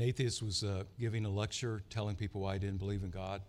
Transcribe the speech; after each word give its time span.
An 0.00 0.06
atheist 0.06 0.42
was 0.42 0.64
uh, 0.64 0.84
giving 0.98 1.26
a 1.26 1.28
lecture 1.28 1.82
telling 1.90 2.16
people 2.16 2.40
why 2.40 2.54
he 2.54 2.58
didn't 2.58 2.78
believe 2.78 3.02
in 3.02 3.10
God. 3.10 3.42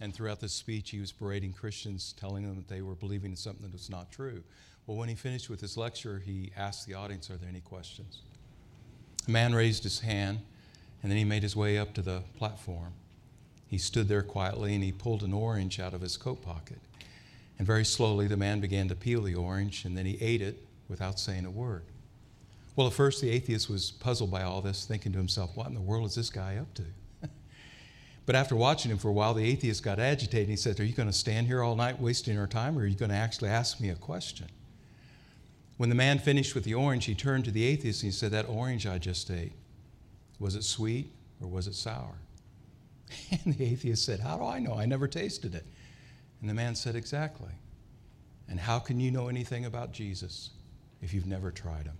And 0.00 0.14
throughout 0.14 0.40
this 0.40 0.54
speech, 0.54 0.88
he 0.88 0.98
was 0.98 1.12
berating 1.12 1.52
Christians, 1.52 2.14
telling 2.18 2.42
them 2.42 2.56
that 2.56 2.68
they 2.68 2.80
were 2.80 2.94
believing 2.94 3.32
in 3.32 3.36
something 3.36 3.64
that 3.64 3.72
was 3.74 3.90
not 3.90 4.10
true. 4.10 4.42
Well, 4.86 4.96
when 4.96 5.10
he 5.10 5.14
finished 5.14 5.50
with 5.50 5.60
his 5.60 5.76
lecture, 5.76 6.18
he 6.24 6.52
asked 6.56 6.86
the 6.86 6.94
audience, 6.94 7.28
Are 7.28 7.36
there 7.36 7.50
any 7.50 7.60
questions? 7.60 8.22
A 9.28 9.30
man 9.30 9.54
raised 9.54 9.82
his 9.82 10.00
hand, 10.00 10.40
and 11.02 11.12
then 11.12 11.18
he 11.18 11.24
made 11.24 11.42
his 11.42 11.54
way 11.54 11.76
up 11.76 11.92
to 11.92 12.00
the 12.00 12.22
platform. 12.38 12.94
He 13.66 13.76
stood 13.76 14.08
there 14.08 14.22
quietly 14.22 14.74
and 14.74 14.82
he 14.82 14.92
pulled 14.92 15.22
an 15.22 15.34
orange 15.34 15.78
out 15.78 15.92
of 15.92 16.00
his 16.00 16.16
coat 16.16 16.40
pocket. 16.40 16.78
And 17.58 17.66
very 17.66 17.84
slowly, 17.84 18.26
the 18.26 18.38
man 18.38 18.60
began 18.60 18.88
to 18.88 18.94
peel 18.94 19.20
the 19.20 19.34
orange, 19.34 19.84
and 19.84 19.98
then 19.98 20.06
he 20.06 20.16
ate 20.22 20.40
it 20.40 20.64
without 20.88 21.20
saying 21.20 21.44
a 21.44 21.50
word. 21.50 21.84
Well, 22.76 22.86
at 22.86 22.92
first, 22.92 23.20
the 23.20 23.30
atheist 23.30 23.68
was 23.68 23.90
puzzled 23.90 24.30
by 24.30 24.42
all 24.42 24.60
this, 24.60 24.84
thinking 24.84 25.12
to 25.12 25.18
himself, 25.18 25.56
What 25.56 25.66
in 25.66 25.74
the 25.74 25.80
world 25.80 26.06
is 26.06 26.14
this 26.14 26.30
guy 26.30 26.56
up 26.56 26.72
to? 26.74 26.84
but 28.26 28.36
after 28.36 28.54
watching 28.56 28.90
him 28.90 28.98
for 28.98 29.08
a 29.08 29.12
while, 29.12 29.34
the 29.34 29.44
atheist 29.44 29.82
got 29.82 29.98
agitated. 29.98 30.42
And 30.42 30.50
he 30.50 30.56
said, 30.56 30.78
Are 30.78 30.84
you 30.84 30.94
going 30.94 31.08
to 31.08 31.12
stand 31.12 31.46
here 31.46 31.62
all 31.62 31.76
night 31.76 32.00
wasting 32.00 32.38
our 32.38 32.46
time, 32.46 32.78
or 32.78 32.82
are 32.82 32.86
you 32.86 32.96
going 32.96 33.10
to 33.10 33.16
actually 33.16 33.50
ask 33.50 33.80
me 33.80 33.90
a 33.90 33.96
question? 33.96 34.46
When 35.80 35.88
the 35.88 35.94
man 35.94 36.18
finished 36.18 36.54
with 36.54 36.64
the 36.64 36.74
orange, 36.74 37.06
he 37.06 37.14
turned 37.14 37.46
to 37.46 37.50
the 37.50 37.64
atheist 37.64 38.02
and 38.02 38.12
he 38.12 38.16
said, 38.16 38.32
That 38.32 38.48
orange 38.48 38.86
I 38.86 38.98
just 38.98 39.30
ate, 39.30 39.52
was 40.38 40.54
it 40.54 40.62
sweet 40.62 41.10
or 41.40 41.48
was 41.48 41.66
it 41.66 41.74
sour? 41.74 42.16
And 43.44 43.54
the 43.54 43.64
atheist 43.64 44.04
said, 44.04 44.20
How 44.20 44.36
do 44.36 44.44
I 44.44 44.58
know? 44.58 44.74
I 44.74 44.86
never 44.86 45.08
tasted 45.08 45.54
it. 45.54 45.64
And 46.40 46.48
the 46.48 46.54
man 46.54 46.74
said, 46.74 46.96
Exactly. 46.96 47.52
And 48.48 48.60
how 48.60 48.78
can 48.78 49.00
you 49.00 49.10
know 49.10 49.28
anything 49.28 49.64
about 49.64 49.92
Jesus 49.92 50.50
if 51.00 51.14
you've 51.14 51.26
never 51.26 51.50
tried 51.50 51.86
him? 51.86 51.96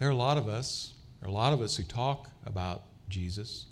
There 0.00 0.08
are 0.08 0.12
a 0.12 0.16
lot 0.16 0.38
of 0.38 0.48
us, 0.48 0.94
there 1.20 1.28
are 1.28 1.30
a 1.30 1.34
lot 1.34 1.52
of 1.52 1.60
us 1.60 1.76
who 1.76 1.82
talk 1.82 2.30
about 2.46 2.84
Jesus, 3.10 3.66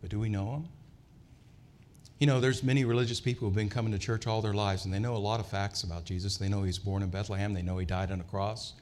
but 0.00 0.08
do 0.08 0.20
we 0.20 0.28
know 0.28 0.52
him? 0.52 0.68
You 2.20 2.28
know, 2.28 2.38
there's 2.38 2.62
many 2.62 2.84
religious 2.84 3.18
people 3.18 3.48
who've 3.48 3.56
been 3.56 3.68
coming 3.68 3.90
to 3.90 3.98
church 3.98 4.28
all 4.28 4.40
their 4.40 4.54
lives, 4.54 4.84
and 4.84 4.94
they 4.94 5.00
know 5.00 5.16
a 5.16 5.18
lot 5.18 5.40
of 5.40 5.48
facts 5.48 5.82
about 5.82 6.04
Jesus. 6.04 6.36
They 6.36 6.48
know 6.48 6.60
he 6.60 6.68
was 6.68 6.78
born 6.78 7.02
in 7.02 7.10
Bethlehem. 7.10 7.54
They 7.54 7.62
know 7.62 7.76
he 7.78 7.84
died 7.84 8.12
on 8.12 8.20
a 8.20 8.22
cross. 8.24 8.74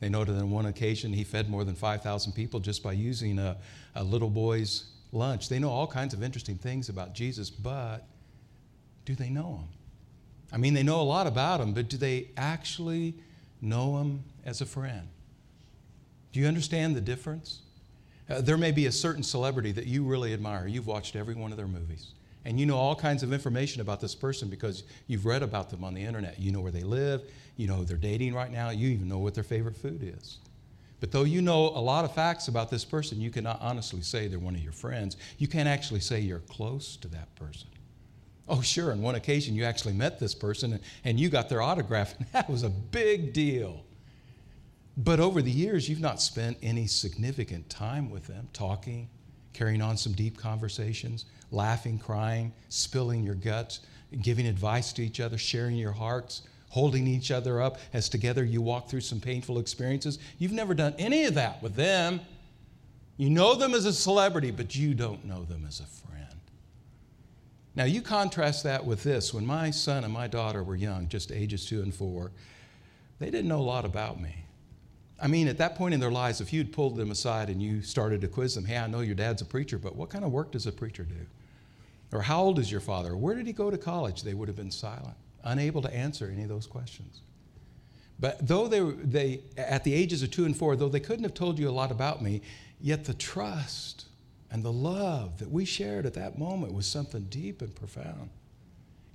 They 0.00 0.10
know 0.10 0.22
that 0.22 0.34
on 0.34 0.50
one 0.50 0.66
occasion 0.66 1.14
he 1.14 1.24
fed 1.24 1.48
more 1.48 1.64
than 1.64 1.74
5,000 1.74 2.32
people 2.32 2.60
just 2.60 2.82
by 2.82 2.92
using 2.92 3.38
a, 3.38 3.56
a 3.94 4.04
little 4.04 4.28
boy's 4.28 4.84
lunch. 5.12 5.48
They 5.48 5.58
know 5.58 5.70
all 5.70 5.86
kinds 5.86 6.12
of 6.12 6.22
interesting 6.22 6.58
things 6.58 6.90
about 6.90 7.14
Jesus, 7.14 7.48
but 7.48 8.06
do 9.06 9.14
they 9.14 9.30
know 9.30 9.60
him? 9.60 9.68
I 10.52 10.58
mean, 10.58 10.74
they 10.74 10.82
know 10.82 11.00
a 11.00 11.04
lot 11.04 11.26
about 11.26 11.62
him, 11.62 11.72
but 11.72 11.88
do 11.88 11.96
they 11.96 12.28
actually 12.36 13.14
know 13.62 13.96
him 13.96 14.24
as 14.44 14.60
a 14.60 14.66
friend? 14.66 15.08
Do 16.32 16.40
you 16.40 16.46
understand 16.46 16.96
the 16.96 17.00
difference? 17.00 17.60
Uh, 18.28 18.40
there 18.40 18.56
may 18.56 18.70
be 18.70 18.86
a 18.86 18.92
certain 18.92 19.22
celebrity 19.22 19.72
that 19.72 19.86
you 19.86 20.04
really 20.04 20.32
admire. 20.32 20.66
You've 20.66 20.86
watched 20.86 21.16
every 21.16 21.34
one 21.34 21.50
of 21.50 21.56
their 21.56 21.66
movies. 21.66 22.12
And 22.44 22.58
you 22.58 22.66
know 22.66 22.76
all 22.76 22.96
kinds 22.96 23.22
of 23.22 23.32
information 23.32 23.80
about 23.80 24.00
this 24.00 24.14
person 24.14 24.48
because 24.48 24.84
you've 25.06 25.26
read 25.26 25.42
about 25.42 25.70
them 25.70 25.84
on 25.84 25.94
the 25.94 26.02
internet. 26.02 26.40
You 26.40 26.50
know 26.50 26.60
where 26.60 26.72
they 26.72 26.82
live, 26.82 27.22
you 27.56 27.68
know 27.68 27.84
they're 27.84 27.96
dating 27.96 28.34
right 28.34 28.50
now, 28.50 28.70
you 28.70 28.88
even 28.88 29.08
know 29.08 29.18
what 29.18 29.34
their 29.34 29.44
favorite 29.44 29.76
food 29.76 30.02
is. 30.02 30.38
But 30.98 31.12
though 31.12 31.24
you 31.24 31.42
know 31.42 31.66
a 31.66 31.80
lot 31.80 32.04
of 32.04 32.14
facts 32.14 32.48
about 32.48 32.70
this 32.70 32.84
person, 32.84 33.20
you 33.20 33.30
cannot 33.30 33.60
honestly 33.60 34.02
say 34.02 34.28
they're 34.28 34.38
one 34.38 34.54
of 34.54 34.62
your 34.62 34.72
friends. 34.72 35.16
You 35.38 35.48
can't 35.48 35.68
actually 35.68 36.00
say 36.00 36.20
you're 36.20 36.38
close 36.40 36.96
to 36.96 37.08
that 37.08 37.34
person. 37.34 37.68
Oh, 38.48 38.60
sure, 38.60 38.92
on 38.92 39.02
one 39.02 39.14
occasion 39.14 39.54
you 39.54 39.64
actually 39.64 39.94
met 39.94 40.18
this 40.18 40.34
person 40.34 40.74
and, 40.74 40.82
and 41.04 41.20
you 41.20 41.28
got 41.28 41.48
their 41.48 41.62
autograph, 41.62 42.14
and 42.18 42.26
that 42.32 42.48
was 42.48 42.62
a 42.62 42.70
big 42.70 43.32
deal. 43.32 43.84
But 44.96 45.20
over 45.20 45.40
the 45.40 45.50
years, 45.50 45.88
you've 45.88 46.00
not 46.00 46.20
spent 46.20 46.58
any 46.62 46.86
significant 46.86 47.70
time 47.70 48.10
with 48.10 48.26
them, 48.26 48.48
talking, 48.52 49.08
carrying 49.52 49.80
on 49.80 49.96
some 49.96 50.12
deep 50.12 50.36
conversations, 50.36 51.24
laughing, 51.50 51.98
crying, 51.98 52.52
spilling 52.68 53.24
your 53.24 53.34
guts, 53.34 53.80
giving 54.20 54.46
advice 54.46 54.92
to 54.94 55.02
each 55.02 55.20
other, 55.20 55.38
sharing 55.38 55.76
your 55.76 55.92
hearts, 55.92 56.42
holding 56.68 57.06
each 57.06 57.30
other 57.30 57.60
up 57.60 57.78
as 57.92 58.08
together 58.08 58.44
you 58.44 58.60
walk 58.60 58.88
through 58.88 59.00
some 59.00 59.20
painful 59.20 59.58
experiences. 59.58 60.18
You've 60.38 60.52
never 60.52 60.74
done 60.74 60.94
any 60.98 61.24
of 61.24 61.34
that 61.34 61.62
with 61.62 61.74
them. 61.74 62.20
You 63.16 63.30
know 63.30 63.54
them 63.54 63.74
as 63.74 63.84
a 63.84 63.92
celebrity, 63.92 64.50
but 64.50 64.74
you 64.74 64.94
don't 64.94 65.24
know 65.24 65.44
them 65.44 65.64
as 65.66 65.80
a 65.80 65.84
friend. 65.84 66.40
Now, 67.74 67.84
you 67.84 68.02
contrast 68.02 68.64
that 68.64 68.84
with 68.84 69.02
this. 69.02 69.32
When 69.32 69.46
my 69.46 69.70
son 69.70 70.04
and 70.04 70.12
my 70.12 70.26
daughter 70.26 70.62
were 70.62 70.76
young, 70.76 71.08
just 71.08 71.32
ages 71.32 71.66
two 71.66 71.82
and 71.82 71.94
four, 71.94 72.32
they 73.18 73.30
didn't 73.30 73.48
know 73.48 73.60
a 73.60 73.62
lot 73.62 73.84
about 73.84 74.20
me. 74.20 74.41
I 75.22 75.28
mean, 75.28 75.46
at 75.46 75.58
that 75.58 75.76
point 75.76 75.94
in 75.94 76.00
their 76.00 76.10
lives, 76.10 76.40
if 76.40 76.52
you'd 76.52 76.72
pulled 76.72 76.96
them 76.96 77.12
aside 77.12 77.48
and 77.48 77.62
you 77.62 77.80
started 77.80 78.20
to 78.22 78.28
quiz 78.28 78.56
them, 78.56 78.64
hey, 78.64 78.76
I 78.76 78.88
know 78.88 79.00
your 79.00 79.14
dad's 79.14 79.40
a 79.40 79.44
preacher, 79.44 79.78
but 79.78 79.94
what 79.94 80.10
kind 80.10 80.24
of 80.24 80.32
work 80.32 80.50
does 80.50 80.66
a 80.66 80.72
preacher 80.72 81.04
do? 81.04 81.26
Or 82.12 82.22
how 82.22 82.42
old 82.42 82.58
is 82.58 82.70
your 82.70 82.80
father? 82.80 83.16
Where 83.16 83.36
did 83.36 83.46
he 83.46 83.52
go 83.52 83.70
to 83.70 83.78
college? 83.78 84.22
They 84.22 84.34
would 84.34 84.48
have 84.48 84.56
been 84.56 84.70
silent 84.70 85.16
unable 85.44 85.82
to 85.82 85.94
answer 85.94 86.30
any 86.32 86.42
of 86.42 86.48
those 86.48 86.66
questions. 86.66 87.20
But 88.18 88.46
though 88.46 88.68
they, 88.68 88.80
they, 88.80 89.40
at 89.56 89.84
the 89.84 89.94
ages 89.94 90.22
of 90.22 90.30
two 90.30 90.44
and 90.44 90.56
four, 90.56 90.76
though 90.76 90.88
they 90.88 91.00
couldn't 91.00 91.24
have 91.24 91.34
told 91.34 91.58
you 91.58 91.68
a 91.68 91.72
lot 91.72 91.90
about 91.90 92.22
me, 92.22 92.42
yet 92.80 93.04
the 93.04 93.14
trust 93.14 94.06
and 94.50 94.64
the 94.64 94.72
love 94.72 95.38
that 95.38 95.50
we 95.50 95.64
shared 95.64 96.06
at 96.06 96.14
that 96.14 96.38
moment 96.38 96.72
was 96.72 96.86
something 96.86 97.26
deep 97.30 97.62
and 97.62 97.74
profound. 97.74 98.30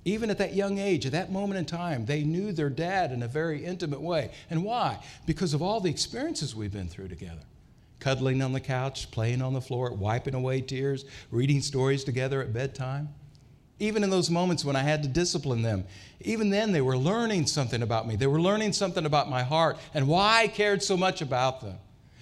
Even 0.08 0.30
at 0.30 0.38
that 0.38 0.54
young 0.54 0.78
age, 0.78 1.04
at 1.04 1.12
that 1.12 1.30
moment 1.30 1.58
in 1.58 1.66
time, 1.66 2.06
they 2.06 2.24
knew 2.24 2.50
their 2.50 2.70
dad 2.70 3.12
in 3.12 3.22
a 3.22 3.28
very 3.28 3.62
intimate 3.62 4.00
way. 4.00 4.30
And 4.48 4.64
why? 4.64 5.00
Because 5.26 5.52
of 5.52 5.60
all 5.60 5.80
the 5.80 5.90
experiences 5.90 6.54
we've 6.54 6.72
been 6.72 6.88
through 6.88 7.08
together 7.08 7.42
cuddling 8.00 8.40
on 8.40 8.52
the 8.52 8.60
couch, 8.60 9.10
playing 9.10 9.42
on 9.42 9.52
the 9.52 9.60
floor, 9.60 9.92
wiping 9.92 10.32
away 10.32 10.60
tears, 10.60 11.04
reading 11.32 11.60
stories 11.60 12.04
together 12.04 12.40
at 12.40 12.52
bedtime. 12.52 13.08
Even 13.80 14.02
in 14.04 14.08
those 14.08 14.30
moments 14.30 14.64
when 14.64 14.76
I 14.76 14.82
had 14.82 15.02
to 15.02 15.08
discipline 15.08 15.62
them, 15.62 15.84
even 16.20 16.48
then 16.48 16.70
they 16.72 16.80
were 16.80 16.96
learning 16.96 17.46
something 17.46 17.82
about 17.82 18.06
me. 18.06 18.14
They 18.14 18.28
were 18.28 18.40
learning 18.40 18.72
something 18.72 19.04
about 19.04 19.28
my 19.28 19.42
heart 19.42 19.78
and 19.92 20.08
why 20.08 20.42
I 20.42 20.48
cared 20.48 20.82
so 20.82 20.96
much 20.96 21.20
about 21.20 21.60
them. 21.60 21.76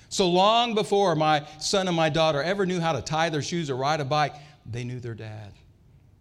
So 0.08 0.28
long 0.28 0.74
before 0.74 1.14
my 1.14 1.46
son 1.60 1.86
and 1.86 1.96
my 1.96 2.08
daughter 2.08 2.42
ever 2.42 2.66
knew 2.66 2.80
how 2.80 2.94
to 2.94 3.02
tie 3.02 3.28
their 3.28 3.42
shoes 3.42 3.70
or 3.70 3.76
ride 3.76 4.00
a 4.00 4.04
bike, 4.04 4.34
they 4.64 4.82
knew 4.82 4.98
their 4.98 5.14
dad. 5.14 5.52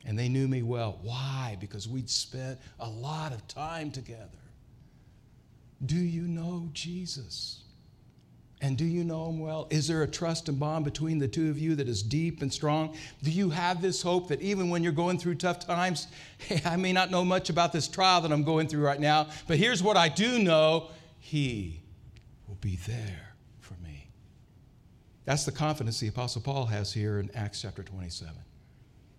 And 0.05 0.17
they 0.17 0.29
knew 0.29 0.47
me 0.47 0.61
well. 0.61 0.99
Why? 1.01 1.57
Because 1.59 1.88
we'd 1.88 2.09
spent 2.09 2.59
a 2.79 2.88
lot 2.88 3.33
of 3.33 3.47
time 3.47 3.91
together. 3.91 4.29
Do 5.85 5.97
you 5.97 6.21
know 6.23 6.69
Jesus? 6.73 7.63
And 8.61 8.77
do 8.77 8.85
you 8.85 9.03
know 9.03 9.29
him 9.29 9.39
well? 9.39 9.67
Is 9.69 9.88
there 9.88 10.03
a 10.03 10.07
trust 10.07 10.47
and 10.47 10.59
bond 10.59 10.85
between 10.85 11.19
the 11.19 11.27
two 11.27 11.49
of 11.49 11.59
you 11.59 11.75
that 11.75 11.89
is 11.89 12.01
deep 12.01 12.41
and 12.41 12.51
strong? 12.51 12.95
Do 13.21 13.29
you 13.29 13.49
have 13.49 13.81
this 13.81 14.01
hope 14.01 14.29
that 14.29 14.41
even 14.41 14.69
when 14.69 14.81
you're 14.81 14.94
going 14.94 15.19
through 15.19 15.35
tough 15.35 15.59
times, 15.59 16.07
hey, 16.38 16.61
I 16.65 16.75
may 16.75 16.94
not 16.94 17.11
know 17.11 17.25
much 17.25 17.49
about 17.49 17.73
this 17.73 17.88
trial 17.88 18.21
that 18.21 18.31
I'm 18.31 18.44
going 18.44 18.67
through 18.67 18.83
right 18.83 18.99
now, 18.99 19.27
but 19.47 19.57
here's 19.57 19.83
what 19.83 19.97
I 19.97 20.07
do 20.07 20.39
know 20.39 20.89
He 21.19 21.81
will 22.47 22.57
be 22.61 22.77
there 22.88 23.35
for 23.59 23.75
me. 23.83 24.09
That's 25.25 25.45
the 25.45 25.51
confidence 25.51 25.99
the 25.99 26.07
Apostle 26.07 26.41
Paul 26.41 26.67
has 26.67 26.94
here 26.94 27.19
in 27.19 27.29
Acts 27.35 27.61
chapter 27.61 27.83
27. 27.83 28.33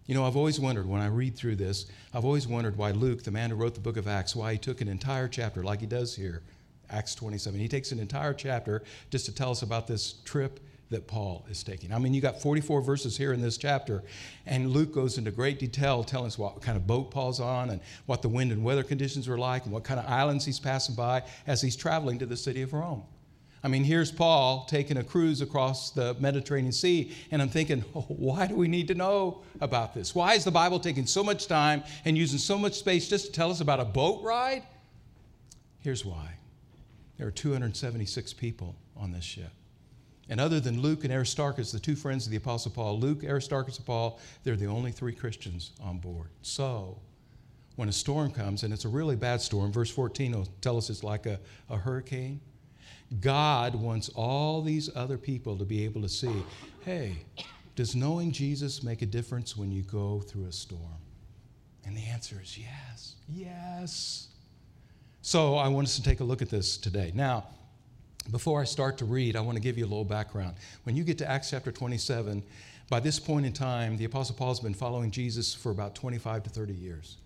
You 0.07 0.15
know, 0.15 0.25
I've 0.25 0.37
always 0.37 0.61
wondered 0.61 0.87
when 0.87 1.01
I 1.01 1.07
read 1.07 1.37
through 1.37 1.57
this, 1.57 1.87
I've 2.15 2.25
always 2.25 2.47
wondered 2.47 2.77
why 2.77 2.93
Luke, 2.93 3.25
the 3.25 3.31
man 3.33 3.51
who 3.51 3.57
wrote 3.57 3.75
the 3.75 3.81
book 3.81 3.97
of 3.97 4.07
Acts, 4.07 4.37
why 4.37 4.53
he 4.53 4.59
took 4.59 4.81
an 4.81 4.89
entire 4.89 5.27
chapter 5.27 5.65
like 5.65 5.81
he 5.81 5.87
does 5.87 6.15
here 6.15 6.43
Acts 6.91 7.15
27. 7.15 7.59
He 7.59 7.69
takes 7.69 7.93
an 7.93 7.99
entire 7.99 8.33
chapter 8.33 8.83
just 9.11 9.27
to 9.27 9.35
tell 9.35 9.51
us 9.51 9.63
about 9.63 9.87
this 9.87 10.15
trip 10.25 10.61
that 10.91 11.09
Paul 11.09 11.45
is 11.51 11.65
taking. 11.65 11.93
I 11.93 11.99
mean, 11.99 12.15
you 12.15 12.21
got 12.21 12.41
44 12.41 12.81
verses 12.81 13.17
here 13.17 13.33
in 13.33 13.41
this 13.43 13.59
chapter, 13.59 14.05
and 14.47 14.71
Luke 14.71 14.95
goes 14.95 15.19
into 15.19 15.33
great 15.33 15.59
detail 15.59 16.05
telling 16.05 16.29
us 16.29 16.39
what 16.39 16.63
kind 16.63 16.77
of 16.77 16.87
boat 16.87 17.11
Paul's 17.11 17.41
on 17.41 17.71
and 17.71 17.81
what 18.07 18.23
the 18.23 18.29
wind 18.29 18.53
and 18.53 18.63
weather 18.63 18.85
conditions 18.85 19.29
are 19.29 19.37
like 19.37 19.65
and 19.65 19.73
what 19.73 19.83
kind 19.83 19.99
of 19.99 20.07
islands 20.07 20.45
he's 20.45 20.61
passing 20.61 20.95
by 20.95 21.25
as 21.49 21.61
he's 21.61 21.75
traveling 21.75 22.21
to 22.21 22.27
the 22.27 22.37
city 22.37 22.63
of 22.63 22.73
Rome. 22.73 23.03
I 23.63 23.69
mean, 23.69 23.85
here's 23.85 24.13
Paul 24.13 24.67
taking 24.69 24.97
a 24.97 25.05
cruise 25.05 25.41
across 25.41 25.91
the 25.91 26.15
Mediterranean 26.21 26.73
Sea, 26.73 27.13
and 27.31 27.43
I'm 27.43 27.49
thinking, 27.49 27.85
oh, 27.95 28.01
why 28.09 28.47
do 28.47 28.55
we 28.55 28.69
need 28.69 28.89
to 28.89 28.95
know 28.95 29.43
about 29.61 29.95
this? 29.95 30.15
Why 30.15 30.35
is 30.35 30.45
the 30.45 30.51
Bible 30.51 30.79
taking 30.79 31.07
so 31.07 31.25
much 31.25 31.47
time 31.47 31.83
and 32.05 32.17
using 32.17 32.39
so 32.39 32.59
much 32.59 32.75
space 32.75 33.09
just 33.09 33.27
to 33.27 33.33
tell 33.33 33.51
us 33.51 33.61
about 33.61 33.81
a 33.81 33.85
boat 33.85 34.23
ride? 34.23 34.63
Here's 35.81 36.05
why 36.05 36.35
there 37.17 37.27
are 37.27 37.33
276 37.33 38.33
people 38.35 38.77
on 38.97 39.13
this 39.13 39.25
ship. 39.25 39.51
And 40.29 40.41
other 40.41 40.59
than 40.59 40.81
Luke 40.81 41.05
and 41.05 41.13
Aristarchus, 41.13 41.71
the 41.71 41.79
two 41.79 41.95
friends 41.95 42.27
of 42.27 42.33
the 42.33 42.37
Apostle 42.37 42.73
Paul, 42.73 42.99
Luke, 42.99 43.23
Aristarchus, 43.23 43.77
and 43.77 43.87
Paul, 43.87 44.19
they're 44.43 44.57
the 44.57 44.67
only 44.67 44.91
three 44.91 45.15
Christians 45.15 45.71
on 45.81 45.99
board. 45.99 46.29
So, 46.43 46.99
when 47.77 47.89
a 47.89 47.93
storm 47.93 48.33
comes, 48.33 48.65
and 48.65 48.73
it's 48.73 48.85
a 48.85 48.89
really 48.89 49.17
bad 49.17 49.41
storm, 49.41 49.71
verse 49.71 49.91
14 49.91 50.33
will 50.33 50.49
tell 50.61 50.77
us 50.77 50.91
it's 50.91 51.05
like 51.05 51.27
a, 51.27 51.39
a 51.71 51.77
hurricane. 51.77 52.41
God 53.21 53.75
wants 53.75 54.09
all 54.11 54.63
these 54.63 54.91
other 54.97 55.17
people 55.19 55.57
to 55.59 55.65
be 55.65 55.85
able 55.85 56.03
to 56.03 56.09
see 56.09 56.43
hey, 56.85 57.17
does 57.75 57.95
knowing 57.97 58.31
Jesus 58.33 58.83
make 58.83 59.03
a 59.03 59.07
difference 59.07 59.57
when 59.57 59.71
you 59.73 59.83
go 59.83 60.21
through 60.21 60.47
a 60.47 60.53
storm? 60.53 60.81
And 61.85 61.97
the 61.97 62.03
answer 62.07 62.41
is 62.43 62.57
yes, 62.59 63.15
yes. 63.29 64.29
So 65.23 65.57
I 65.57 65.69
want 65.69 65.89
us 65.89 65.97
to 65.97 66.03
take 66.03 66.21
a 66.21 66.25
look 66.25 66.43
at 66.43 66.49
this 66.49 66.77
today. 66.77 67.13
Now, 67.15 67.45
Before 68.31 68.61
I 68.61 68.65
start 68.65 68.99
to 68.99 69.05
read, 69.05 69.37
I 69.37 69.41
want 69.41 69.57
to 69.57 69.63
give 69.63 69.79
you 69.79 69.85
a 69.85 69.87
little 69.87 70.05
background. 70.05 70.57
When 70.83 70.97
you 70.97 71.05
get 71.05 71.19
to 71.19 71.31
Acts 71.31 71.51
chapter 71.51 71.71
27, 71.71 72.43
by 72.89 73.01
this 73.01 73.21
point 73.21 73.47
in 73.47 73.53
time, 73.53 73.97
the 73.97 74.05
Apostle 74.05 74.35
Paul 74.35 74.49
has 74.49 74.61
been 74.61 74.75
following 74.75 75.11
Jesus 75.11 75.55
for 75.55 75.71
about 75.71 75.95
25 75.95 76.43
to 76.45 76.51
30 76.51 76.73
years. 76.75 77.19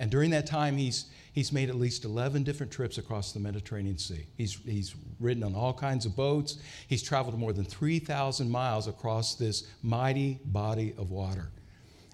And 0.00 0.10
during 0.10 0.30
that 0.30 0.46
time, 0.46 0.78
he's, 0.78 1.04
he's 1.34 1.52
made 1.52 1.68
at 1.68 1.76
least 1.76 2.06
11 2.06 2.42
different 2.42 2.72
trips 2.72 2.96
across 2.96 3.32
the 3.32 3.38
Mediterranean 3.38 3.98
Sea. 3.98 4.26
He's, 4.38 4.54
he's 4.64 4.94
ridden 5.20 5.44
on 5.44 5.54
all 5.54 5.74
kinds 5.74 6.06
of 6.06 6.16
boats. 6.16 6.58
He's 6.88 7.02
traveled 7.02 7.38
more 7.38 7.52
than 7.52 7.66
3,000 7.66 8.50
miles 8.50 8.88
across 8.88 9.34
this 9.34 9.68
mighty 9.82 10.40
body 10.46 10.94
of 10.96 11.10
water. 11.10 11.50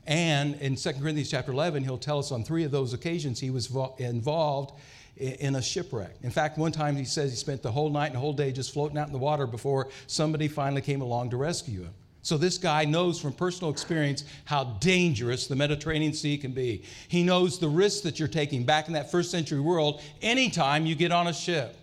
And 0.05 0.57
in 0.57 0.75
2 0.75 0.95
Corinthians 0.95 1.31
chapter 1.31 1.53
11, 1.53 1.85
he'll 1.85 1.97
tell 1.97 2.19
us 2.19 2.33
on 2.33 2.43
three 2.43 2.65
of 2.65 2.73
those 2.73 2.93
occasions 2.93 3.39
he 3.39 3.51
was 3.51 3.73
involved 3.99 4.73
in 5.17 5.55
a 5.55 5.63
shipwreck. 5.63 6.17
In 6.25 6.31
fact, 6.33 6.59
one 6.59 6.73
time 6.73 6.97
he 6.97 7.05
says 7.05 7.31
he 7.31 7.37
spent 7.37 7.63
the 7.63 7.71
whole 7.71 7.89
night 7.89 8.09
and 8.09 8.17
whole 8.17 8.33
day 8.33 8.51
just 8.51 8.75
floating 8.75 8.99
out 8.99 9.07
in 9.07 9.13
the 9.13 9.19
water 9.19 9.47
before 9.47 9.91
somebody 10.09 10.49
finally 10.49 10.83
came 10.83 11.03
along 11.03 11.31
to 11.31 11.37
rescue 11.37 11.85
him. 11.85 11.95
So 12.27 12.37
this 12.37 12.59
guy 12.59 12.85
knows 12.85 13.21
from 13.21 13.35
personal 13.35 13.71
experience 13.71 14.25
how 14.47 14.65
dangerous 14.81 15.47
the 15.47 15.55
Mediterranean 15.55 16.13
Sea 16.13 16.37
can 16.37 16.51
be. 16.51 16.83
He 17.07 17.23
knows 17.23 17.61
the 17.61 17.69
risks 17.69 18.01
that 18.01 18.19
you're 18.19 18.27
taking 18.27 18.65
back 18.65 18.89
in 18.89 18.95
that 18.95 19.13
first 19.13 19.31
century 19.31 19.61
world 19.61 20.03
anytime 20.21 20.87
you 20.87 20.97
get 20.97 21.13
on 21.13 21.29
a 21.29 21.33
ship. 21.33 21.77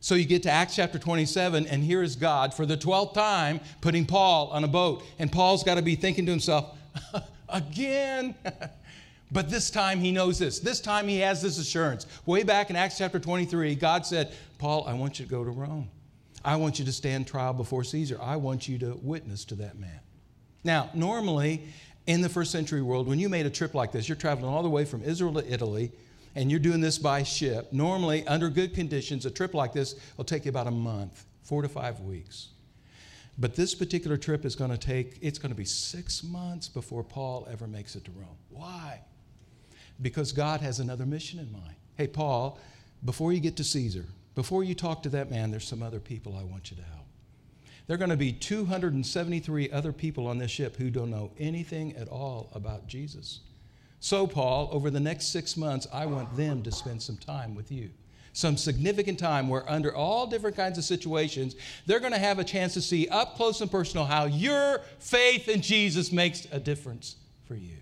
So 0.00 0.14
you 0.14 0.24
get 0.24 0.42
to 0.44 0.50
Acts 0.50 0.74
chapter 0.76 0.98
27, 0.98 1.66
and 1.66 1.84
here 1.84 2.02
is 2.02 2.16
God 2.16 2.54
for 2.54 2.64
the 2.64 2.78
12th 2.78 3.12
time 3.12 3.60
putting 3.82 4.06
Paul 4.06 4.48
on 4.52 4.64
a 4.64 4.68
boat. 4.68 5.04
And 5.18 5.30
Paul's 5.30 5.62
got 5.62 5.74
to 5.74 5.82
be 5.82 5.96
thinking 5.96 6.24
to 6.24 6.30
himself, 6.32 6.74
again? 7.50 8.34
But 9.34 9.48
this 9.48 9.70
time 9.70 9.98
he 9.98 10.12
knows 10.12 10.38
this. 10.38 10.58
This 10.58 10.78
time 10.78 11.08
he 11.08 11.16
has 11.20 11.40
this 11.40 11.56
assurance. 11.56 12.06
Way 12.26 12.42
back 12.42 12.68
in 12.68 12.76
Acts 12.76 12.98
chapter 12.98 13.18
23, 13.18 13.74
God 13.76 14.04
said, 14.04 14.34
Paul, 14.58 14.84
I 14.86 14.92
want 14.92 15.18
you 15.18 15.24
to 15.24 15.30
go 15.30 15.42
to 15.42 15.50
Rome. 15.50 15.88
I 16.44 16.56
want 16.56 16.78
you 16.78 16.84
to 16.84 16.92
stand 16.92 17.26
trial 17.26 17.52
before 17.52 17.84
Caesar. 17.84 18.18
I 18.20 18.36
want 18.36 18.68
you 18.68 18.78
to 18.78 18.98
witness 19.02 19.44
to 19.46 19.54
that 19.56 19.78
man. 19.78 20.00
Now, 20.64 20.90
normally 20.94 21.62
in 22.06 22.20
the 22.20 22.28
first 22.28 22.50
century 22.50 22.82
world, 22.82 23.06
when 23.08 23.18
you 23.18 23.28
made 23.28 23.46
a 23.46 23.50
trip 23.50 23.74
like 23.74 23.92
this, 23.92 24.08
you're 24.08 24.16
traveling 24.16 24.52
all 24.52 24.62
the 24.62 24.70
way 24.70 24.84
from 24.84 25.02
Israel 25.02 25.34
to 25.34 25.52
Italy, 25.52 25.92
and 26.34 26.50
you're 26.50 26.60
doing 26.60 26.80
this 26.80 26.98
by 26.98 27.22
ship. 27.22 27.72
Normally, 27.72 28.26
under 28.26 28.48
good 28.48 28.74
conditions, 28.74 29.26
a 29.26 29.30
trip 29.30 29.54
like 29.54 29.72
this 29.72 29.94
will 30.16 30.24
take 30.24 30.44
you 30.44 30.48
about 30.48 30.66
a 30.66 30.72
month, 30.72 31.24
four 31.42 31.62
to 31.62 31.68
five 31.68 32.00
weeks. 32.00 32.48
But 33.38 33.56
this 33.56 33.74
particular 33.74 34.16
trip 34.16 34.44
is 34.44 34.54
going 34.56 34.70
to 34.70 34.78
take, 34.78 35.18
it's 35.20 35.38
going 35.38 35.52
to 35.52 35.56
be 35.56 35.64
six 35.64 36.22
months 36.22 36.68
before 36.68 37.02
Paul 37.02 37.48
ever 37.50 37.66
makes 37.66 37.96
it 37.96 38.04
to 38.04 38.10
Rome. 38.10 38.36
Why? 38.50 39.00
because 40.02 40.32
God 40.32 40.60
has 40.60 40.80
another 40.80 41.06
mission 41.06 41.38
in 41.38 41.50
mind. 41.52 41.74
Hey, 41.96 42.06
Paul, 42.06 42.58
before 43.04 43.32
you 43.32 43.40
get 43.40 43.56
to 43.56 43.64
Caesar, 43.64 44.06
before 44.34 44.64
you 44.64 44.74
talk 44.74 45.02
to 45.02 45.08
that 45.10 45.30
man, 45.30 45.50
there's 45.50 45.66
some 45.66 45.82
other 45.82 46.00
people 46.00 46.36
I 46.36 46.44
want 46.44 46.70
you 46.70 46.76
to 46.76 46.82
help. 46.82 47.06
There 47.86 47.94
are 47.94 47.98
going 47.98 48.10
to 48.10 48.16
be 48.16 48.32
273 48.32 49.70
other 49.70 49.92
people 49.92 50.26
on 50.26 50.38
this 50.38 50.50
ship 50.50 50.76
who 50.76 50.90
don't 50.90 51.10
know 51.10 51.32
anything 51.38 51.96
at 51.96 52.08
all 52.08 52.48
about 52.54 52.86
Jesus. 52.86 53.40
So, 54.00 54.26
Paul, 54.26 54.68
over 54.72 54.90
the 54.90 55.00
next 55.00 55.26
six 55.26 55.56
months, 55.56 55.86
I 55.92 56.06
want 56.06 56.36
them 56.36 56.62
to 56.62 56.72
spend 56.72 57.02
some 57.02 57.16
time 57.16 57.54
with 57.54 57.70
you. 57.70 57.90
Some 58.32 58.56
significant 58.56 59.18
time 59.18 59.48
where, 59.48 59.68
under 59.70 59.94
all 59.94 60.26
different 60.26 60.56
kinds 60.56 60.78
of 60.78 60.84
situations, 60.84 61.54
they're 61.86 62.00
going 62.00 62.12
to 62.12 62.18
have 62.18 62.38
a 62.38 62.44
chance 62.44 62.74
to 62.74 62.80
see 62.80 63.08
up 63.08 63.36
close 63.36 63.60
and 63.60 63.70
personal 63.70 64.06
how 64.06 64.24
your 64.24 64.80
faith 64.98 65.48
in 65.48 65.60
Jesus 65.60 66.10
makes 66.10 66.46
a 66.50 66.58
difference 66.58 67.16
for 67.44 67.54
you. 67.54 67.76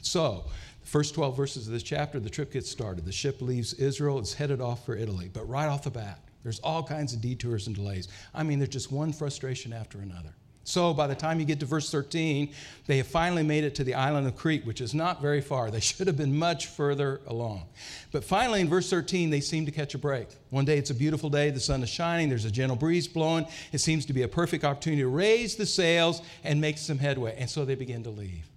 So, 0.00 0.46
First 0.88 1.14
12 1.16 1.36
verses 1.36 1.66
of 1.66 1.74
this 1.74 1.82
chapter, 1.82 2.18
the 2.18 2.30
trip 2.30 2.50
gets 2.50 2.70
started. 2.70 3.04
The 3.04 3.12
ship 3.12 3.42
leaves 3.42 3.74
Israel, 3.74 4.18
it's 4.18 4.32
headed 4.32 4.62
off 4.62 4.86
for 4.86 4.96
Italy. 4.96 5.28
But 5.30 5.46
right 5.46 5.66
off 5.66 5.84
the 5.84 5.90
bat, 5.90 6.18
there's 6.42 6.60
all 6.60 6.82
kinds 6.82 7.12
of 7.12 7.20
detours 7.20 7.66
and 7.66 7.76
delays. 7.76 8.08
I 8.34 8.42
mean, 8.42 8.58
there's 8.58 8.70
just 8.70 8.90
one 8.90 9.12
frustration 9.12 9.74
after 9.74 9.98
another. 9.98 10.34
So 10.64 10.94
by 10.94 11.06
the 11.06 11.14
time 11.14 11.40
you 11.40 11.44
get 11.44 11.60
to 11.60 11.66
verse 11.66 11.90
13, 11.90 12.54
they 12.86 12.96
have 12.96 13.06
finally 13.06 13.42
made 13.42 13.64
it 13.64 13.74
to 13.74 13.84
the 13.84 13.92
island 13.92 14.26
of 14.26 14.34
Crete, 14.34 14.64
which 14.64 14.80
is 14.80 14.94
not 14.94 15.20
very 15.20 15.42
far. 15.42 15.70
They 15.70 15.80
should 15.80 16.06
have 16.06 16.16
been 16.16 16.38
much 16.38 16.68
further 16.68 17.20
along. 17.26 17.66
But 18.10 18.24
finally, 18.24 18.62
in 18.62 18.68
verse 18.70 18.88
13, 18.88 19.28
they 19.28 19.42
seem 19.42 19.66
to 19.66 19.72
catch 19.72 19.94
a 19.94 19.98
break. 19.98 20.28
One 20.48 20.64
day 20.64 20.78
it's 20.78 20.88
a 20.88 20.94
beautiful 20.94 21.28
day, 21.28 21.50
the 21.50 21.60
sun 21.60 21.82
is 21.82 21.90
shining, 21.90 22.30
there's 22.30 22.46
a 22.46 22.50
gentle 22.50 22.76
breeze 22.76 23.06
blowing. 23.06 23.46
It 23.72 23.82
seems 23.82 24.06
to 24.06 24.14
be 24.14 24.22
a 24.22 24.28
perfect 24.28 24.64
opportunity 24.64 25.02
to 25.02 25.08
raise 25.08 25.54
the 25.54 25.66
sails 25.66 26.22
and 26.44 26.62
make 26.62 26.78
some 26.78 26.96
headway. 26.96 27.36
And 27.38 27.50
so 27.50 27.66
they 27.66 27.74
begin 27.74 28.04
to 28.04 28.10
leave. 28.10 28.48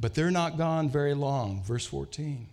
But 0.00 0.14
they're 0.14 0.30
not 0.30 0.56
gone 0.56 0.88
very 0.88 1.14
long. 1.14 1.62
Verse 1.62 1.86
14. 1.86 2.46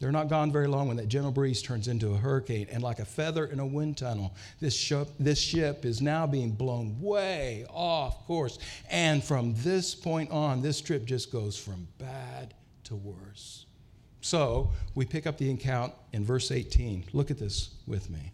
They're 0.00 0.12
not 0.12 0.28
gone 0.28 0.52
very 0.52 0.68
long 0.68 0.86
when 0.86 0.96
that 0.98 1.08
gentle 1.08 1.32
breeze 1.32 1.60
turns 1.60 1.88
into 1.88 2.14
a 2.14 2.16
hurricane. 2.16 2.68
And 2.70 2.82
like 2.82 3.00
a 3.00 3.04
feather 3.04 3.46
in 3.46 3.58
a 3.58 3.66
wind 3.66 3.96
tunnel, 3.96 4.34
this 4.60 4.74
ship, 4.74 5.08
this 5.18 5.40
ship 5.40 5.84
is 5.84 6.00
now 6.00 6.26
being 6.26 6.52
blown 6.52 7.00
way 7.00 7.66
off 7.68 8.24
course. 8.26 8.58
And 8.90 9.22
from 9.22 9.54
this 9.58 9.94
point 9.94 10.30
on, 10.30 10.62
this 10.62 10.80
trip 10.80 11.04
just 11.04 11.32
goes 11.32 11.58
from 11.58 11.88
bad 11.98 12.54
to 12.84 12.96
worse. 12.96 13.66
So 14.20 14.70
we 14.94 15.04
pick 15.04 15.26
up 15.26 15.38
the 15.38 15.50
account 15.50 15.94
in 16.12 16.24
verse 16.24 16.50
18. 16.50 17.04
Look 17.12 17.30
at 17.30 17.38
this 17.38 17.70
with 17.86 18.08
me. 18.08 18.32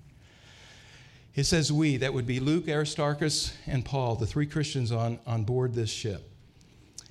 It 1.34 1.44
says, 1.44 1.72
We, 1.72 1.96
that 1.98 2.12
would 2.12 2.26
be 2.26 2.40
Luke, 2.40 2.68
Aristarchus, 2.68 3.56
and 3.66 3.84
Paul, 3.84 4.16
the 4.16 4.26
three 4.26 4.46
Christians 4.46 4.92
on, 4.92 5.18
on 5.26 5.44
board 5.44 5.74
this 5.74 5.90
ship 5.90 6.30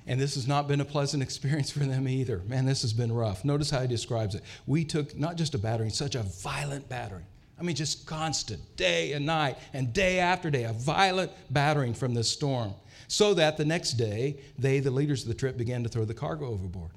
and 0.06 0.20
this 0.20 0.34
has 0.34 0.46
not 0.46 0.68
been 0.68 0.80
a 0.80 0.84
pleasant 0.84 1.22
experience 1.28 1.70
for 1.70 1.80
them 1.80 2.08
either. 2.08 2.42
Man, 2.46 2.64
this 2.64 2.82
has 2.82 2.92
been 2.92 3.12
rough. 3.12 3.44
Notice 3.44 3.70
how 3.70 3.80
he 3.80 3.88
describes 3.88 4.34
it. 4.34 4.42
We 4.66 4.84
took 4.84 5.16
not 5.16 5.36
just 5.36 5.54
a 5.54 5.58
battering, 5.58 5.90
such 5.90 6.14
a 6.14 6.22
violent 6.22 6.88
battering. 6.88 7.26
I 7.58 7.62
mean, 7.62 7.76
just 7.76 8.06
constant, 8.06 8.76
day 8.76 9.12
and 9.12 9.24
night, 9.24 9.58
and 9.72 9.92
day 9.92 10.18
after 10.18 10.50
day, 10.50 10.64
a 10.64 10.72
violent 10.72 11.30
battering 11.50 11.94
from 11.94 12.12
this 12.12 12.28
storm. 12.30 12.74
So 13.06 13.34
that 13.34 13.56
the 13.56 13.64
next 13.64 13.92
day, 13.92 14.40
they, 14.58 14.80
the 14.80 14.90
leaders 14.90 15.22
of 15.22 15.28
the 15.28 15.34
trip, 15.34 15.56
began 15.56 15.82
to 15.84 15.88
throw 15.88 16.04
the 16.04 16.14
cargo 16.14 16.46
overboard. 16.46 16.90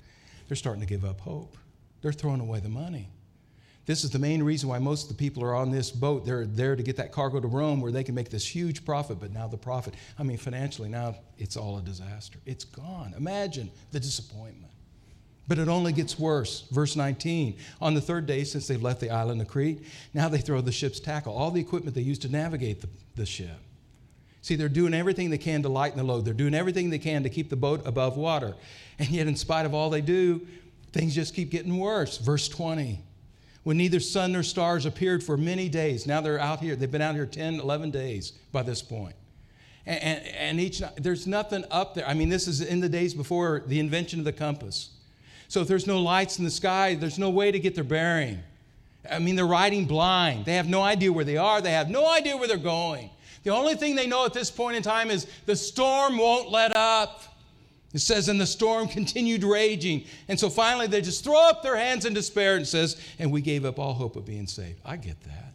They're 0.48 0.56
starting 0.56 0.82
to 0.82 0.88
give 0.88 1.06
up 1.06 1.20
hope. 1.22 1.58
They're 2.02 2.14
throwing 2.14 2.40
away 2.40 2.60
the 2.60 2.70
money. 2.70 3.10
This 3.88 4.04
is 4.04 4.10
the 4.10 4.20
main 4.20 4.44
reason 4.44 4.68
why 4.68 4.80
most 4.80 5.04
of 5.04 5.10
the 5.10 5.16
people 5.16 5.42
are 5.46 5.56
on 5.56 5.72
this 5.72 5.92
boat. 5.92 6.26
They're 6.26 6.46
there 6.46 6.76
to 6.76 6.84
get 6.84 6.98
that 6.98 7.14
cargo 7.14 7.40
to 7.40 7.48
Rome 7.48 7.80
where 7.80 7.92
they 7.92 8.04
can 8.04 8.14
make 8.14 8.30
this 8.30 8.46
huge 8.46 8.84
profit. 8.84 9.18
But 9.22 9.32
now 9.32 9.48
the 9.48 9.58
profit, 9.58 9.94
I 10.20 10.24
mean, 10.24 10.38
financially, 10.38 10.90
now 10.90 11.16
it's 11.38 11.56
all 11.56 11.78
a 11.78 11.82
disaster. 11.82 12.38
It's 12.46 12.66
gone. 12.66 13.14
Imagine 13.18 13.72
the 13.92 14.02
disappointment. 14.02 14.74
But 15.48 15.58
it 15.58 15.70
only 15.70 15.94
gets 15.94 16.20
worse. 16.20 16.66
Verse 16.70 16.98
19 16.98 17.56
On 17.80 17.94
the 17.94 18.02
third 18.02 18.26
day, 18.26 18.44
since 18.44 18.68
they've 18.68 18.84
left 18.84 19.00
the 19.00 19.10
island 19.10 19.40
of 19.40 19.48
Crete, 19.48 19.82
now 20.14 20.28
they 20.28 20.40
throw 20.40 20.60
the 20.60 20.74
ship's 20.74 21.00
tackle, 21.00 21.34
all 21.34 21.50
the 21.50 21.62
equipment 21.62 21.96
they 21.96 22.02
used 22.02 22.24
to 22.24 22.30
navigate 22.30 22.82
the, 22.82 22.90
the 23.16 23.26
ship. 23.26 23.58
See, 24.42 24.58
they're 24.58 24.68
doing 24.68 24.94
everything 24.94 25.30
they 25.30 25.38
can 25.38 25.64
to 25.64 25.70
lighten 25.70 25.98
the 25.98 26.04
load, 26.04 26.26
they're 26.26 26.34
doing 26.34 26.54
everything 26.54 26.90
they 26.90 27.00
can 27.00 27.24
to 27.24 27.30
keep 27.30 27.50
the 27.50 27.56
boat 27.56 27.88
above 27.88 28.18
water. 28.18 28.54
And 29.00 29.08
yet, 29.10 29.28
in 29.28 29.38
spite 29.38 29.66
of 29.66 29.74
all 29.74 29.90
they 29.90 30.02
do, 30.02 30.46
things 30.92 31.16
just 31.16 31.34
keep 31.34 31.52
getting 31.52 31.78
worse. 31.78 32.18
Verse 32.18 32.50
20 32.50 33.00
when 33.68 33.76
neither 33.76 34.00
sun 34.00 34.32
nor 34.32 34.44
stars 34.44 34.86
appeared 34.86 35.22
for 35.22 35.36
many 35.36 35.68
days. 35.68 36.08
Now 36.08 36.22
they're 36.22 36.40
out 36.40 36.62
here, 36.62 36.78
they've 36.78 36.90
been 36.90 37.02
out 37.02 37.16
here 37.16 37.26
10, 37.26 37.60
11 37.60 37.92
days 37.92 38.32
by 38.54 38.64
this 38.64 38.82
point. 38.82 39.14
And, 39.86 40.02
and, 40.02 40.36
and 40.38 40.62
each 40.62 40.82
there's 40.96 41.28
nothing 41.28 41.66
up 41.70 41.94
there. 41.94 42.08
I 42.08 42.14
mean, 42.14 42.30
this 42.30 42.48
is 42.48 42.62
in 42.62 42.80
the 42.80 42.88
days 42.88 43.14
before 43.14 43.64
the 43.68 43.82
invention 43.82 44.20
of 44.20 44.26
the 44.26 44.32
compass. 44.32 44.92
So 45.50 45.60
if 45.60 45.68
there's 45.68 45.86
no 45.86 46.02
lights 46.02 46.40
in 46.40 46.46
the 46.46 46.50
sky, 46.50 46.96
there's 46.96 47.20
no 47.20 47.30
way 47.30 47.52
to 47.52 47.60
get 47.60 47.76
their 47.76 47.84
bearing. 47.84 48.40
I 49.12 49.20
mean, 49.20 49.36
they're 49.36 49.46
riding 49.46 49.84
blind. 49.84 50.46
They 50.46 50.56
have 50.56 50.70
no 50.70 50.82
idea 50.82 51.12
where 51.12 51.26
they 51.26 51.36
are, 51.36 51.60
they 51.60 51.72
have 51.72 51.90
no 51.90 52.10
idea 52.10 52.38
where 52.38 52.48
they're 52.48 52.56
going. 52.56 53.10
The 53.44 53.50
only 53.50 53.76
thing 53.76 53.96
they 53.96 54.08
know 54.08 54.24
at 54.24 54.32
this 54.32 54.50
point 54.50 54.78
in 54.78 54.82
time 54.82 55.12
is 55.12 55.28
the 55.46 55.58
storm 55.58 56.18
won't 56.18 56.50
let 56.50 56.74
up. 56.74 57.37
It 57.94 58.00
says, 58.00 58.28
and 58.28 58.40
the 58.40 58.46
storm 58.46 58.88
continued 58.88 59.44
raging. 59.44 60.06
And 60.28 60.40
so 60.40 60.50
finally 60.50 60.88
they 60.88 61.02
just 61.02 61.24
throw 61.24 61.50
up 61.50 61.64
their 61.64 61.78
hands 61.78 62.06
in 62.06 62.14
despair 62.14 62.58
and 62.58 62.68
says, 62.68 63.00
and 63.18 63.32
we 63.32 63.42
gave 63.42 63.66
up 63.66 63.80
all 63.80 63.94
hope 63.94 64.16
of 64.16 64.26
being 64.26 64.48
saved. 64.48 64.80
I 64.86 64.98
get 64.98 65.22
that. 65.22 65.54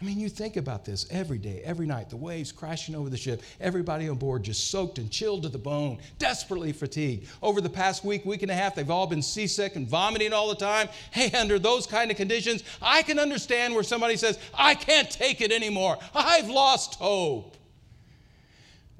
I 0.00 0.04
mean, 0.04 0.18
you 0.18 0.28
think 0.28 0.56
about 0.56 0.84
this 0.84 1.06
every 1.10 1.38
day, 1.38 1.62
every 1.64 1.86
night, 1.86 2.10
the 2.10 2.16
waves 2.16 2.50
crashing 2.50 2.94
over 2.94 3.08
the 3.08 3.16
ship, 3.16 3.42
everybody 3.60 4.08
on 4.08 4.16
board 4.16 4.42
just 4.42 4.70
soaked 4.70 4.98
and 4.98 5.10
chilled 5.10 5.44
to 5.44 5.48
the 5.48 5.56
bone, 5.56 5.98
desperately 6.18 6.72
fatigued. 6.72 7.28
Over 7.40 7.60
the 7.60 7.70
past 7.70 8.04
week, 8.04 8.26
week 8.26 8.42
and 8.42 8.50
a 8.50 8.54
half, 8.54 8.74
they've 8.74 8.90
all 8.90 9.06
been 9.06 9.22
seasick 9.22 9.76
and 9.76 9.88
vomiting 9.88 10.32
all 10.32 10.48
the 10.48 10.56
time. 10.56 10.88
Hey, 11.12 11.30
under 11.38 11.58
those 11.60 11.86
kind 11.86 12.10
of 12.10 12.16
conditions, 12.16 12.64
I 12.82 13.02
can 13.02 13.18
understand 13.20 13.72
where 13.72 13.84
somebody 13.84 14.16
says, 14.16 14.38
I 14.52 14.74
can't 14.74 15.10
take 15.10 15.40
it 15.40 15.52
anymore. 15.52 15.96
I've 16.14 16.50
lost 16.50 16.96
hope. 16.96 17.56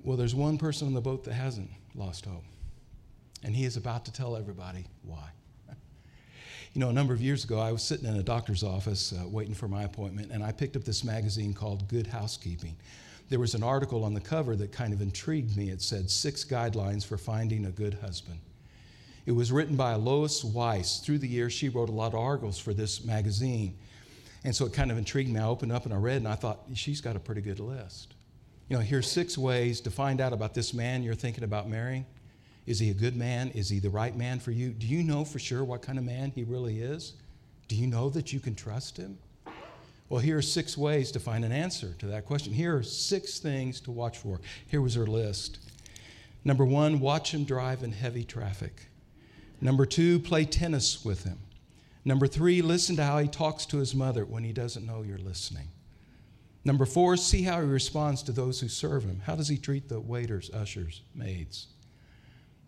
Well, 0.05 0.17
there's 0.17 0.35
one 0.35 0.57
person 0.57 0.87
on 0.87 0.95
the 0.95 1.01
boat 1.01 1.25
that 1.25 1.35
hasn't 1.35 1.71
lost 1.95 2.27
hope. 2.27 2.45
And 3.43 3.55
he 3.55 3.65
is 3.65 3.77
about 3.77 4.05
to 4.07 4.13
tell 4.13 4.37
everybody 4.37 4.87
why. 5.03 5.29
you 6.73 6.81
know, 6.81 6.89
a 6.89 6.93
number 6.93 7.13
of 7.13 7.21
years 7.21 7.45
ago, 7.45 7.59
I 7.59 7.73
was 7.73 7.83
sitting 7.83 8.09
in 8.09 8.17
a 8.17 8.23
doctor's 8.23 8.63
office 8.63 9.13
uh, 9.13 9.29
waiting 9.29 9.55
for 9.55 9.69
my 9.69 9.85
appointment, 9.85 10.31
and 10.33 10.43
I 10.43 10.53
picked 10.53 10.77
up 10.77 10.85
this 10.85 11.05
magazine 11.05 11.53
called 11.53 11.87
Good 11.89 12.07
Housekeeping. 12.07 12.77
There 13.29 13.39
was 13.41 13.55
an 13.55 13.63
article 13.63 14.05
on 14.05 14.15
the 14.15 14.21
cover 14.21 14.57
that 14.57 14.73
kind 14.73 14.93
of 14.93 15.01
intrigued 15.01 15.57
me. 15.57 15.71
It 15.71 15.83
said, 15.83 16.11
Six 16.11 16.45
Guidelines 16.45 17.05
for 17.05 17.17
Finding 17.17 17.67
a 17.67 17.71
Good 17.71 17.95
Husband. 17.95 18.39
It 19.27 19.33
was 19.33 19.51
written 19.51 19.77
by 19.77 19.95
Lois 19.95 20.43
Wyse. 20.45 21.03
Through 21.03 21.19
the 21.19 21.29
years, 21.29 21.53
she 21.53 21.71
wrote 21.71 21.89
a 21.89 21.93
lot 21.93 22.09
of 22.09 22.21
articles 22.21 22.59
for 22.59 22.75
this 22.75 23.05
magazine. 23.05 23.77
And 24.45 24.55
so 24.55 24.67
it 24.67 24.75
kind 24.75 24.91
of 24.91 24.99
intrigued 24.99 25.31
me. 25.31 25.41
I 25.41 25.47
opened 25.47 25.73
up 25.73 25.87
and 25.87 25.95
I 25.95 25.97
read, 25.97 26.19
and 26.19 26.29
I 26.29 26.35
thought, 26.35 26.61
she's 26.75 27.01
got 27.01 27.17
a 27.17 27.21
pretty 27.21 27.41
good 27.41 27.61
list. 27.61 28.15
You 28.69 28.77
know, 28.77 28.83
here's 28.83 29.11
six 29.11 29.37
ways 29.37 29.81
to 29.83 29.91
find 29.91 30.21
out 30.21 30.33
about 30.33 30.55
this 30.55 30.73
man 30.73 31.03
you're 31.03 31.15
thinking 31.15 31.45
about 31.45 31.69
marrying. 31.69 32.07
Is 32.67 32.79
he 32.79 32.91
a 32.91 32.95
good 32.95 33.15
man? 33.15 33.51
Is 33.51 33.69
he 33.69 33.79
the 33.79 33.91
right 33.91 34.17
man 34.17 34.41
for 34.41 34.51
you? 34.51 34.71
Do 34.71 34.87
you 34.87 35.03
know 35.03 35.25
for 35.25 35.39
sure 35.39 35.65
what 35.65 35.83
kind 35.83 35.99
of 35.99 36.05
man 36.05 36.33
he 36.35 36.45
really 36.45 36.81
is? 36.81 37.13
Do 37.69 37.77
you 37.77 37.87
know 37.87 38.09
that 38.11 38.33
you 38.33 38.41
can 38.41 38.55
trust 38.55 38.97
him? 38.97 39.19
Well, 40.09 40.21
here 40.21 40.39
are 40.39 40.43
six 40.43 40.77
ways 40.77 41.11
to 41.13 41.21
find 41.21 41.45
an 41.45 41.53
answer 41.53 41.95
to 41.99 42.07
that 42.07 42.27
question. 42.27 42.53
Here 42.53 42.77
are 42.77 42.83
six 42.83 43.39
things 43.39 43.81
to 43.83 43.91
watch 43.91 44.19
for. 44.19 44.41
Here 44.67 44.81
was 44.81 44.95
her 44.95 45.07
list. 45.07 45.59
Number 46.45 46.65
one, 46.65 47.01
watch 47.01 47.33
him 47.33 47.45
drive 47.45 47.83
in 47.83 47.93
heavy 47.93 48.25
traffic. 48.25 48.87
Number 49.61 49.87
two, 49.87 50.19
play 50.19 50.45
tennis 50.45 51.05
with 51.05 51.25
him. 51.25 51.39
Number 52.05 52.27
three, 52.27 52.61
listen 52.61 52.97
to 52.97 53.05
how 53.05 53.19
he 53.19 53.29
talks 53.29 53.65
to 53.67 53.79
his 53.79 53.95
mother 53.95 54.25
when 54.27 54.45
he 54.45 54.53
doesn't 54.53 54.87
know 54.87 55.03
you're 55.03 55.19
listening. 55.19 55.69
Number 56.65 56.87
four, 56.87 57.17
see 57.17 57.43
how 57.43 57.61
he 57.61 57.67
responds 57.67 58.23
to 58.23 58.33
those 58.33 58.61
who 58.61 58.69
serve 58.69 59.05
him. 59.05 59.21
How 59.25 59.37
does 59.37 59.49
he 59.49 59.59
treat 59.59 59.89
the 59.89 60.01
waiters, 60.01 60.51
ushers, 60.51 61.03
maids? 61.15 61.69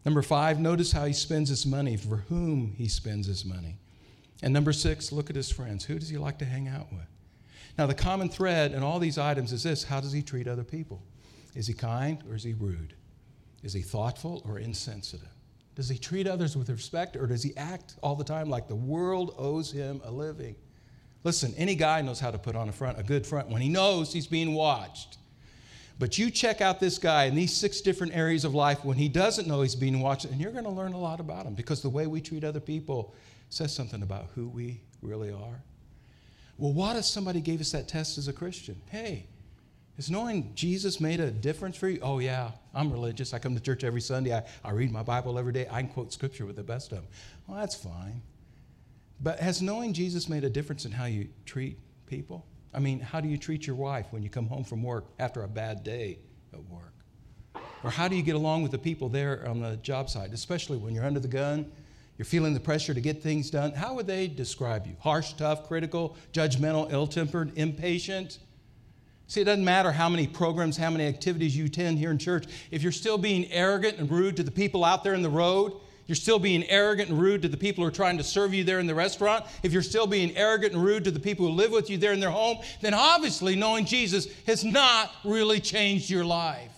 Number 0.05 0.23
five, 0.23 0.61
notice 0.61 0.93
how 0.93 1.07
he 1.07 1.13
spends 1.13 1.49
his 1.49 1.67
money, 1.67 1.97
for 1.97 2.19
whom 2.29 2.75
he 2.77 2.89
spends 2.89 3.27
his 3.27 3.45
money. 3.45 3.79
And 4.43 4.53
number 4.53 4.73
six, 4.73 5.13
look 5.13 5.31
at 5.31 5.37
his 5.37 5.51
friends. 5.51 5.85
Who 5.85 5.99
does 5.99 6.11
he 6.11 6.19
like 6.19 6.39
to 6.39 6.45
hang 6.45 6.69
out 6.69 6.93
with? 6.93 7.07
Now, 7.79 7.87
the 7.87 7.95
common 7.95 8.29
thread 8.29 8.73
in 8.73 8.83
all 8.83 8.99
these 8.99 9.19
items 9.19 9.53
is 9.53 9.63
this 9.63 9.85
how 9.85 10.01
does 10.01 10.13
he 10.13 10.23
treat 10.23 10.47
other 10.47 10.65
people? 10.65 11.03
Is 11.55 11.67
he 11.67 11.75
kind 11.75 12.23
or 12.29 12.37
is 12.37 12.43
he 12.43 12.53
rude? 12.53 12.95
Is 13.63 13.73
he 13.73 13.81
thoughtful 13.81 14.43
or 14.47 14.59
insensitive? 14.59 15.29
Does 15.75 15.89
he 15.89 15.99
treat 15.99 16.27
others 16.27 16.57
with 16.57 16.71
respect 16.71 17.17
or 17.17 17.27
does 17.27 17.43
he 17.43 17.57
act 17.57 17.97
all 18.03 18.15
the 18.15 18.25
time 18.25 18.49
like 18.49 18.69
the 18.69 18.77
world 18.77 19.35
owes 19.37 19.73
him 19.73 20.01
a 20.05 20.11
living? 20.11 20.55
Listen, 21.27 21.53
any 21.57 21.75
guy 21.75 22.03
knows 22.03 22.21
how 22.21 22.31
to 22.31 22.39
put 22.39 22.55
on 22.55 22.69
a 22.69 22.73
front, 22.73 23.01
a 23.01 23.03
good 23.03 23.27
front, 23.27 23.49
when 23.49 23.61
he 23.61 23.69
knows 23.69 24.13
he's 24.13 24.29
being 24.29 24.55
watched. 24.55 25.19
But 25.99 26.19
you 26.19 26.31
check 26.31 26.61
out 26.61 26.79
this 26.79 26.99
guy 26.99 27.25
in 27.25 27.35
these 27.35 27.53
six 27.53 27.81
different 27.81 28.15
areas 28.15 28.45
of 28.45 28.55
life 28.55 28.85
when 28.85 28.97
he 28.97 29.09
doesn't 29.09 29.49
know 29.49 29.63
he's 29.63 29.75
being 29.75 29.99
watched, 29.99 30.27
and 30.27 30.41
you're 30.41 30.53
going 30.53 30.63
to 30.63 30.71
learn 30.71 30.93
a 30.93 30.99
lot 31.01 31.19
about 31.19 31.45
him 31.45 31.55
because 31.55 31.83
the 31.83 31.89
way 31.89 32.07
we 32.07 32.21
treat 32.21 32.45
other 32.45 32.61
people 32.61 33.13
says 33.51 33.75
something 33.75 34.03
about 34.03 34.27
who 34.37 34.47
we 34.47 34.81
really 35.03 35.33
are. 35.33 35.61
Well, 36.59 36.73
what 36.73 36.95
if 36.95 37.05
somebody 37.05 37.41
gave 37.41 37.61
us 37.61 37.73
that 37.73 37.89
test 37.89 38.19
as 38.19 38.29
a 38.29 38.33
Christian? 38.33 38.81
Hey, 38.89 39.27
has 39.97 40.09
knowing 40.09 40.53
Jesus 40.55 41.01
made 41.01 41.19
a 41.19 41.33
difference 41.33 41.77
for 41.77 41.89
you? 41.89 41.99
Oh, 42.03 42.21
yeah, 42.21 42.53
I'm 42.73 42.93
religious. 42.93 43.35
I 43.35 43.41
come 43.41 43.57
to 43.57 43.61
church 43.61 43.83
every 43.83 44.01
Sunday. 44.01 44.33
I, 44.33 44.45
I 44.65 44.71
read 44.71 44.93
my 44.93 45.03
Bible 45.03 45.41
every 45.41 45.53
day. 45.53 45.67
I 45.73 45.83
can 45.83 45.91
quote 45.91 46.13
scripture 46.13 46.47
with 46.47 46.55
the 46.55 46.63
best 46.63 46.93
of 46.93 46.99
them. 46.99 47.09
Well, 47.49 47.59
that's 47.59 47.75
fine. 47.75 48.23
But 49.21 49.41
has 49.41 49.63
knowing 49.63 49.93
Jesus 49.93 50.29
made 50.29 50.45
a 50.45 50.51
difference 50.51 50.85
in 50.85 50.93
how 50.93 51.07
you 51.07 51.29
treat 51.45 51.79
people? 52.07 52.47
I 52.75 52.79
mean, 52.79 53.01
how 53.01 53.21
do 53.21 53.29
you 53.29 53.39
treat 53.39 53.67
your 53.67 53.77
wife 53.77 54.07
when 54.11 54.23
you 54.23 54.29
come 54.29 54.47
home 54.47 54.65
from 54.65 54.83
work 54.83 55.07
after 55.19 55.43
a 55.43 55.49
bad 55.49 55.83
day 55.83 56.19
at 56.53 56.63
work? 56.69 56.93
Or 57.83 57.91
how 57.91 58.09
do 58.09 58.17
you 58.17 58.23
get 58.23 58.35
along 58.35 58.63
with 58.63 58.73
the 58.73 58.79
people 58.79 59.09
there 59.09 59.47
on 59.49 59.61
the 59.61 59.77
job 59.77 60.11
site, 60.11 60.33
especially 60.33 60.77
when 60.77 60.95
you're 60.95 61.05
under 61.05 61.21
the 61.21 61.29
gun? 61.29 61.71
You're 62.19 62.27
feeling 62.27 62.55
the 62.55 62.61
pressure 62.61 62.95
to 62.95 63.01
get 63.01 63.23
things 63.23 63.51
done. 63.51 63.73
How 63.73 63.95
would 63.95 64.07
they 64.07 64.27
describe 64.27 64.87
you? 64.87 64.97
Harsh, 65.01 65.35
tough, 65.35 65.67
critical, 65.67 66.17
judgmental, 66.33 66.91
ill 66.91 67.07
tempered, 67.07 67.57
impatient? 67.57 68.39
See, 69.27 69.41
it 69.41 69.45
doesn't 69.45 69.65
matter 69.65 69.93
how 69.93 70.09
many 70.09 70.27
programs, 70.27 70.77
how 70.77 70.91
many 70.91 71.07
activities 71.07 71.57
you 71.57 71.67
attend 71.67 71.99
here 71.99 72.11
in 72.11 72.19
church. 72.19 72.47
If 72.71 72.83
you're 72.83 72.93
still 72.93 73.19
being 73.19 73.51
arrogant 73.51 73.99
and 73.99 74.11
rude 74.11 74.37
to 74.37 74.43
the 74.43 74.51
people 74.51 74.85
out 74.85 75.05
there 75.05 75.15
in 75.15 75.23
the 75.23 75.31
road, 75.31 75.75
you're 76.07 76.17
still 76.17 76.39
being 76.39 76.65
arrogant 76.69 77.11
and 77.11 77.21
rude 77.21 77.43
to 77.43 77.49
the 77.49 77.57
people 77.57 77.83
who 77.83 77.89
are 77.89 77.93
trying 77.93 78.19
to 78.19 78.25
serve 78.25 78.55
you 78.55 78.65
there 78.65 78.79
in 78.79 78.87
the 78.87 78.95
restaurant, 78.95 79.45
if 79.63 79.73
you're 79.73 79.83
still 79.83 80.07
being 80.07 80.37
arrogant 80.37 80.73
and 80.73 80.83
rude 80.83 81.05
to 81.05 81.11
the 81.11 81.21
people 81.21 81.47
who 81.47 81.53
live 81.53 81.73
with 81.73 81.91
you 81.91 81.99
there 81.99 82.13
in 82.13 82.21
their 82.21 82.31
home, 82.31 82.59
then 82.81 82.95
obviously 82.95 83.57
knowing 83.57 83.85
Jesus 83.85 84.29
has 84.47 84.65
not 84.65 85.11
really 85.25 85.61
changed 85.61 86.09
your 86.09 86.25
life. 86.25 86.73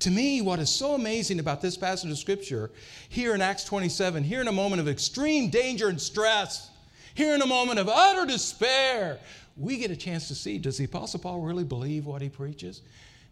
To 0.00 0.10
me, 0.10 0.40
what 0.42 0.60
is 0.60 0.70
so 0.70 0.94
amazing 0.94 1.40
about 1.40 1.60
this 1.60 1.76
passage 1.76 2.10
of 2.10 2.18
Scripture, 2.18 2.70
here 3.08 3.34
in 3.34 3.40
Acts 3.40 3.64
27, 3.64 4.22
here 4.22 4.40
in 4.40 4.48
a 4.48 4.52
moment 4.52 4.80
of 4.80 4.88
extreme 4.88 5.50
danger 5.50 5.88
and 5.88 6.00
stress, 6.00 6.70
here 7.14 7.34
in 7.34 7.42
a 7.42 7.46
moment 7.46 7.80
of 7.80 7.88
utter 7.88 8.24
despair, 8.24 9.18
we 9.56 9.76
get 9.76 9.90
a 9.90 9.96
chance 9.96 10.28
to 10.28 10.36
see 10.36 10.58
does 10.58 10.78
the 10.78 10.84
Apostle 10.84 11.18
Paul 11.18 11.40
really 11.40 11.64
believe 11.64 12.06
what 12.06 12.22
he 12.22 12.28
preaches? 12.28 12.82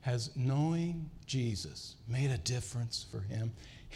Has 0.01 0.31
knowing 0.35 1.09
Jesus 1.27 1.95
made 2.09 2.31
a 2.31 2.39
difference 2.39 3.07
for 3.11 3.21
him? 3.21 3.53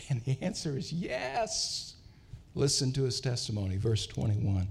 And 0.09 0.21
the 0.23 0.39
answer 0.41 0.77
is 0.77 0.93
yes. 0.93 1.95
Listen 2.55 2.93
to 2.93 3.05
his 3.05 3.21
testimony, 3.21 3.77
verse 3.77 4.07
21. 4.07 4.67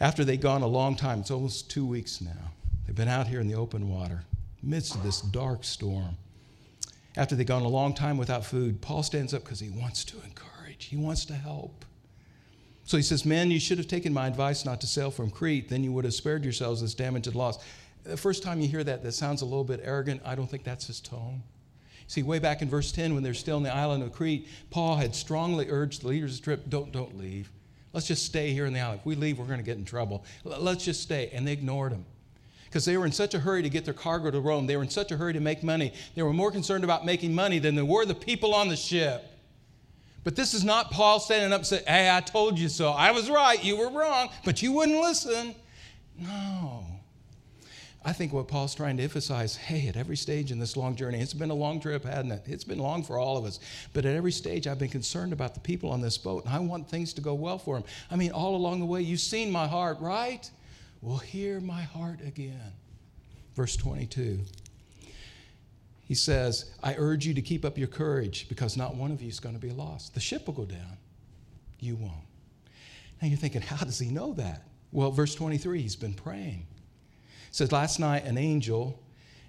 After 0.00 0.24
they'd 0.24 0.40
gone 0.40 0.62
a 0.62 0.66
long 0.66 0.96
time, 0.96 1.20
it's 1.20 1.30
almost 1.30 1.70
two 1.70 1.86
weeks 1.86 2.20
now, 2.20 2.52
they've 2.86 2.96
been 2.96 3.08
out 3.08 3.28
here 3.28 3.40
in 3.40 3.48
the 3.48 3.54
open 3.54 3.88
water, 3.88 4.24
midst 4.62 4.94
of 4.94 5.02
this 5.02 5.20
dark 5.20 5.64
storm. 5.64 6.16
After 7.16 7.34
they'd 7.34 7.46
gone 7.46 7.62
a 7.62 7.68
long 7.68 7.94
time 7.94 8.18
without 8.18 8.44
food, 8.44 8.82
Paul 8.82 9.02
stands 9.02 9.32
up 9.32 9.44
because 9.44 9.60
he 9.60 9.70
wants 9.70 10.04
to 10.06 10.16
encourage, 10.22 10.86
he 10.86 10.96
wants 10.96 11.24
to 11.26 11.34
help. 11.34 11.84
So 12.84 12.96
he 12.96 13.02
says, 13.02 13.24
Men, 13.24 13.50
you 13.50 13.58
should 13.58 13.78
have 13.78 13.88
taken 13.88 14.12
my 14.12 14.26
advice 14.26 14.64
not 14.64 14.80
to 14.82 14.86
sail 14.86 15.10
from 15.10 15.30
Crete, 15.30 15.68
then 15.68 15.82
you 15.82 15.92
would 15.92 16.04
have 16.04 16.14
spared 16.14 16.44
yourselves 16.44 16.82
this 16.82 16.94
damage 16.94 17.26
and 17.26 17.34
loss. 17.34 17.58
The 18.04 18.16
first 18.16 18.42
time 18.42 18.60
you 18.60 18.68
hear 18.68 18.84
that, 18.84 19.02
that 19.02 19.12
sounds 19.12 19.42
a 19.42 19.44
little 19.44 19.64
bit 19.64 19.80
arrogant. 19.82 20.20
I 20.24 20.34
don't 20.34 20.48
think 20.48 20.62
that's 20.62 20.86
his 20.86 21.00
tone. 21.00 21.42
See, 22.08 22.22
way 22.22 22.38
back 22.38 22.62
in 22.62 22.68
verse 22.68 22.92
10, 22.92 23.14
when 23.14 23.22
they're 23.22 23.34
still 23.34 23.56
in 23.56 23.62
the 23.62 23.74
island 23.74 24.02
of 24.02 24.12
Crete, 24.12 24.48
Paul 24.70 24.96
had 24.96 25.14
strongly 25.14 25.68
urged 25.68 26.02
the 26.02 26.08
leaders 26.08 26.34
of 26.34 26.38
the 26.38 26.44
trip, 26.44 26.64
don't, 26.68 26.92
don't 26.92 27.18
leave. 27.18 27.50
Let's 27.92 28.06
just 28.06 28.24
stay 28.24 28.52
here 28.52 28.66
in 28.66 28.72
the 28.72 28.80
island. 28.80 29.00
If 29.00 29.06
we 29.06 29.16
leave, 29.16 29.38
we're 29.38 29.46
going 29.46 29.58
to 29.58 29.64
get 29.64 29.78
in 29.78 29.84
trouble. 29.84 30.24
Let's 30.44 30.84
just 30.84 31.02
stay. 31.02 31.30
And 31.32 31.46
they 31.46 31.52
ignored 31.52 31.92
him 31.92 32.04
because 32.66 32.84
they 32.84 32.96
were 32.96 33.06
in 33.06 33.12
such 33.12 33.34
a 33.34 33.38
hurry 33.38 33.62
to 33.62 33.70
get 33.70 33.84
their 33.84 33.94
cargo 33.94 34.30
to 34.30 34.40
Rome. 34.40 34.66
They 34.66 34.76
were 34.76 34.82
in 34.82 34.90
such 34.90 35.10
a 35.10 35.16
hurry 35.16 35.32
to 35.32 35.40
make 35.40 35.62
money. 35.62 35.92
They 36.14 36.22
were 36.22 36.32
more 36.32 36.52
concerned 36.52 36.84
about 36.84 37.06
making 37.06 37.34
money 37.34 37.58
than 37.58 37.74
they 37.74 37.82
were 37.82 38.04
the 38.04 38.14
people 38.14 38.54
on 38.54 38.68
the 38.68 38.76
ship. 38.76 39.24
But 40.24 40.36
this 40.36 40.54
is 40.54 40.64
not 40.64 40.90
Paul 40.90 41.20
standing 41.20 41.52
up 41.52 41.60
and 41.60 41.66
saying, 41.66 41.84
Hey, 41.86 42.14
I 42.14 42.20
told 42.20 42.58
you 42.58 42.68
so. 42.68 42.90
I 42.90 43.12
was 43.12 43.30
right. 43.30 43.62
You 43.62 43.76
were 43.76 43.88
wrong, 43.88 44.28
but 44.44 44.60
you 44.60 44.72
wouldn't 44.72 45.00
listen. 45.00 45.54
No. 46.18 46.84
I 48.04 48.12
think 48.12 48.32
what 48.32 48.46
Paul's 48.46 48.74
trying 48.74 48.96
to 48.98 49.02
emphasize 49.02 49.56
hey, 49.56 49.88
at 49.88 49.96
every 49.96 50.16
stage 50.16 50.52
in 50.52 50.58
this 50.58 50.76
long 50.76 50.94
journey, 50.94 51.20
it's 51.20 51.34
been 51.34 51.50
a 51.50 51.54
long 51.54 51.80
trip, 51.80 52.04
hasn't 52.04 52.32
it? 52.32 52.42
It's 52.46 52.62
been 52.62 52.78
long 52.78 53.02
for 53.02 53.18
all 53.18 53.36
of 53.36 53.44
us. 53.44 53.58
But 53.92 54.04
at 54.04 54.14
every 54.14 54.30
stage, 54.30 54.66
I've 54.66 54.78
been 54.78 54.88
concerned 54.88 55.32
about 55.32 55.54
the 55.54 55.60
people 55.60 55.90
on 55.90 56.00
this 56.00 56.16
boat, 56.16 56.44
and 56.44 56.54
I 56.54 56.58
want 56.60 56.88
things 56.88 57.12
to 57.14 57.20
go 57.20 57.34
well 57.34 57.58
for 57.58 57.74
them. 57.74 57.84
I 58.10 58.16
mean, 58.16 58.30
all 58.30 58.54
along 58.54 58.78
the 58.78 58.86
way, 58.86 59.02
you've 59.02 59.20
seen 59.20 59.50
my 59.50 59.66
heart, 59.66 59.98
right? 60.00 60.48
Well, 61.00 61.18
hear 61.18 61.60
my 61.60 61.82
heart 61.82 62.20
again. 62.24 62.72
Verse 63.54 63.76
22 63.76 64.40
he 66.06 66.14
says, 66.14 66.70
I 66.84 66.94
urge 66.96 67.26
you 67.26 67.34
to 67.34 67.42
keep 67.42 67.64
up 67.64 67.76
your 67.76 67.88
courage 67.88 68.48
because 68.48 68.76
not 68.76 68.94
one 68.94 69.10
of 69.10 69.20
you 69.20 69.28
is 69.28 69.40
going 69.40 69.56
to 69.56 69.60
be 69.60 69.72
lost. 69.72 70.14
The 70.14 70.20
ship 70.20 70.46
will 70.46 70.54
go 70.54 70.64
down. 70.64 70.98
You 71.80 71.96
won't. 71.96 72.12
Now 73.20 73.28
you're 73.28 73.36
thinking, 73.36 73.60
how 73.60 73.84
does 73.84 73.98
he 73.98 74.08
know 74.08 74.32
that? 74.34 74.68
Well, 74.92 75.10
verse 75.10 75.34
23, 75.34 75.82
he's 75.82 75.96
been 75.96 76.14
praying. 76.14 76.68
Says, 77.56 77.72
Last 77.72 77.98
night, 77.98 78.26
an 78.26 78.36
angel, 78.36 79.02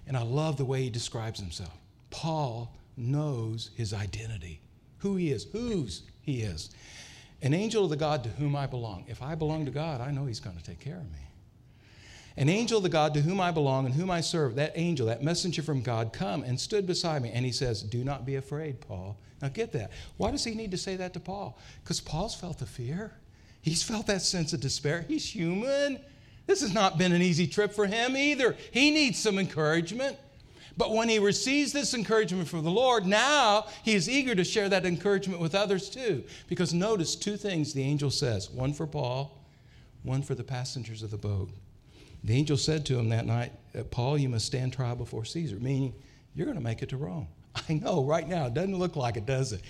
and 0.06 0.16
I 0.16 0.22
love 0.22 0.56
the 0.56 0.64
way 0.64 0.82
he 0.82 0.88
describes 0.88 1.38
himself. 1.38 1.76
Paul 2.08 2.74
knows 2.96 3.68
his 3.76 3.92
identity, 3.92 4.62
who 4.96 5.16
he 5.16 5.30
is, 5.30 5.44
whose 5.52 6.04
he 6.22 6.40
is. 6.40 6.70
An 7.42 7.52
angel 7.52 7.84
of 7.84 7.90
the 7.90 7.96
God 7.96 8.24
to 8.24 8.30
whom 8.30 8.56
I 8.56 8.66
belong. 8.66 9.04
If 9.08 9.20
I 9.20 9.34
belong 9.34 9.66
to 9.66 9.70
God, 9.70 10.00
I 10.00 10.10
know 10.10 10.24
he's 10.24 10.40
going 10.40 10.56
to 10.56 10.64
take 10.64 10.80
care 10.80 10.96
of 10.96 11.12
me. 11.12 11.18
An 12.38 12.48
angel 12.48 12.78
of 12.78 12.82
the 12.82 12.88
God 12.88 13.12
to 13.12 13.20
whom 13.20 13.42
I 13.42 13.50
belong 13.50 13.84
and 13.84 13.94
whom 13.94 14.10
I 14.10 14.22
serve, 14.22 14.54
that 14.54 14.72
angel, 14.74 15.08
that 15.08 15.22
messenger 15.22 15.60
from 15.60 15.82
God, 15.82 16.14
come 16.14 16.42
and 16.44 16.58
stood 16.58 16.86
beside 16.86 17.20
me. 17.20 17.30
And 17.34 17.44
he 17.44 17.52
says, 17.52 17.82
Do 17.82 18.04
not 18.04 18.24
be 18.24 18.36
afraid, 18.36 18.80
Paul. 18.80 19.18
Now 19.42 19.48
get 19.48 19.72
that. 19.72 19.92
Why 20.16 20.30
does 20.30 20.44
he 20.44 20.54
need 20.54 20.70
to 20.70 20.78
say 20.78 20.96
that 20.96 21.12
to 21.12 21.20
Paul? 21.20 21.58
Because 21.84 22.00
Paul's 22.00 22.34
felt 22.34 22.58
the 22.58 22.64
fear. 22.64 23.12
He's 23.60 23.82
felt 23.82 24.06
that 24.06 24.22
sense 24.22 24.54
of 24.54 24.60
despair. 24.60 25.04
He's 25.06 25.28
human. 25.28 26.00
This 26.48 26.62
has 26.62 26.72
not 26.72 26.96
been 26.96 27.12
an 27.12 27.20
easy 27.20 27.46
trip 27.46 27.74
for 27.74 27.86
him 27.86 28.16
either. 28.16 28.56
He 28.72 28.90
needs 28.90 29.18
some 29.18 29.38
encouragement. 29.38 30.16
But 30.78 30.94
when 30.94 31.10
he 31.10 31.18
receives 31.18 31.74
this 31.74 31.92
encouragement 31.92 32.48
from 32.48 32.64
the 32.64 32.70
Lord, 32.70 33.04
now 33.04 33.66
he 33.82 33.94
is 33.94 34.08
eager 34.08 34.34
to 34.34 34.44
share 34.44 34.70
that 34.70 34.86
encouragement 34.86 35.42
with 35.42 35.54
others 35.54 35.90
too. 35.90 36.24
Because 36.48 36.72
notice 36.72 37.16
two 37.16 37.36
things 37.36 37.74
the 37.74 37.82
angel 37.82 38.10
says 38.10 38.48
one 38.50 38.72
for 38.72 38.86
Paul, 38.86 39.44
one 40.04 40.22
for 40.22 40.34
the 40.34 40.42
passengers 40.42 41.02
of 41.02 41.10
the 41.10 41.18
boat. 41.18 41.50
The 42.24 42.34
angel 42.34 42.56
said 42.56 42.86
to 42.86 42.98
him 42.98 43.10
that 43.10 43.26
night, 43.26 43.52
uh, 43.78 43.82
Paul, 43.84 44.16
you 44.16 44.30
must 44.30 44.46
stand 44.46 44.72
trial 44.72 44.96
before 44.96 45.26
Caesar, 45.26 45.56
meaning 45.56 45.92
you're 46.34 46.46
going 46.46 46.56
to 46.56 46.64
make 46.64 46.82
it 46.82 46.88
to 46.88 46.96
Rome. 46.96 47.28
I 47.68 47.74
know 47.74 48.04
right 48.04 48.26
now 48.26 48.46
it 48.46 48.54
doesn't 48.54 48.78
look 48.78 48.96
like 48.96 49.18
it, 49.18 49.26
does 49.26 49.52
it? 49.52 49.60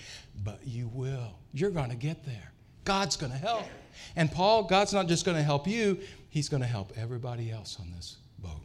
But 0.45 0.59
you 0.63 0.87
will. 0.93 1.35
You're 1.51 1.71
going 1.71 1.89
to 1.89 1.97
get 1.97 2.25
there. 2.25 2.53
God's 2.85 3.17
going 3.17 3.31
to 3.31 3.37
help. 3.37 3.65
And 4.15 4.31
Paul, 4.31 4.63
God's 4.63 4.93
not 4.93 5.07
just 5.07 5.25
going 5.25 5.37
to 5.37 5.43
help 5.43 5.67
you, 5.67 5.99
He's 6.29 6.49
going 6.49 6.61
to 6.61 6.67
help 6.67 6.93
everybody 6.95 7.51
else 7.51 7.77
on 7.79 7.91
this 7.95 8.17
boat. 8.39 8.61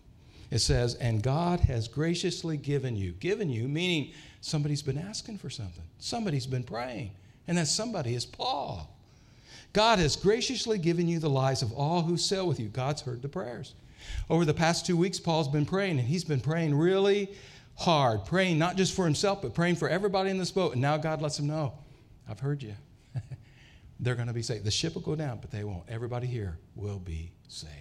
It 0.50 0.58
says, 0.58 0.94
and 0.96 1.22
God 1.22 1.60
has 1.60 1.88
graciously 1.88 2.56
given 2.56 2.96
you, 2.96 3.12
given 3.12 3.48
you, 3.50 3.66
meaning 3.66 4.12
somebody's 4.40 4.82
been 4.82 4.98
asking 4.98 5.38
for 5.38 5.50
something, 5.50 5.84
somebody's 5.98 6.46
been 6.46 6.62
praying, 6.62 7.10
and 7.48 7.58
that 7.58 7.66
somebody 7.66 8.14
is 8.14 8.26
Paul. 8.26 8.90
God 9.72 9.98
has 9.98 10.14
graciously 10.14 10.78
given 10.78 11.08
you 11.08 11.18
the 11.18 11.30
lives 11.30 11.62
of 11.62 11.72
all 11.72 12.02
who 12.02 12.16
sail 12.16 12.46
with 12.46 12.60
you. 12.60 12.68
God's 12.68 13.02
heard 13.02 13.22
the 13.22 13.28
prayers. 13.28 13.74
Over 14.30 14.44
the 14.44 14.54
past 14.54 14.86
two 14.86 14.96
weeks, 14.96 15.18
Paul's 15.18 15.48
been 15.48 15.66
praying, 15.66 15.98
and 15.98 16.06
he's 16.06 16.24
been 16.24 16.40
praying 16.40 16.76
really 16.76 17.30
hard, 17.76 18.24
praying 18.24 18.58
not 18.58 18.76
just 18.76 18.94
for 18.94 19.04
himself, 19.04 19.42
but 19.42 19.54
praying 19.54 19.76
for 19.76 19.88
everybody 19.88 20.30
in 20.30 20.38
this 20.38 20.52
boat. 20.52 20.74
And 20.74 20.82
now 20.82 20.96
God 20.96 21.20
lets 21.20 21.38
him 21.38 21.48
know, 21.48 21.72
I've 22.28 22.40
heard 22.40 22.62
you. 22.62 22.74
They're 24.00 24.14
going 24.14 24.28
to 24.28 24.34
be 24.34 24.42
saved. 24.42 24.64
The 24.64 24.70
ship 24.70 24.94
will 24.94 25.02
go 25.02 25.14
down, 25.14 25.38
but 25.40 25.50
they 25.50 25.64
won't. 25.64 25.84
Everybody 25.88 26.26
here 26.26 26.58
will 26.74 26.98
be 26.98 27.32
saved. 27.48 27.72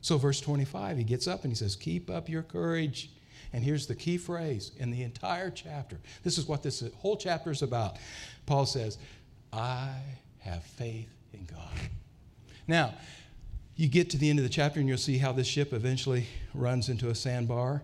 So, 0.00 0.18
verse 0.18 0.40
25, 0.40 0.98
he 0.98 1.04
gets 1.04 1.26
up 1.26 1.42
and 1.42 1.50
he 1.50 1.56
says, 1.56 1.76
Keep 1.76 2.10
up 2.10 2.28
your 2.28 2.42
courage. 2.42 3.10
And 3.52 3.62
here's 3.62 3.86
the 3.86 3.94
key 3.94 4.18
phrase 4.18 4.72
in 4.76 4.90
the 4.90 5.02
entire 5.02 5.50
chapter. 5.50 5.98
This 6.24 6.36
is 6.36 6.46
what 6.46 6.62
this 6.62 6.82
whole 6.96 7.16
chapter 7.16 7.50
is 7.50 7.62
about. 7.62 7.96
Paul 8.44 8.66
says, 8.66 8.98
I 9.52 9.90
have 10.40 10.62
faith 10.64 11.08
in 11.32 11.44
God. 11.46 11.72
Now, 12.66 12.94
you 13.76 13.88
get 13.88 14.10
to 14.10 14.18
the 14.18 14.28
end 14.28 14.38
of 14.38 14.42
the 14.42 14.48
chapter 14.50 14.80
and 14.80 14.88
you'll 14.88 14.98
see 14.98 15.18
how 15.18 15.32
this 15.32 15.46
ship 15.46 15.72
eventually 15.72 16.26
runs 16.54 16.88
into 16.88 17.10
a 17.10 17.14
sandbar 17.14 17.82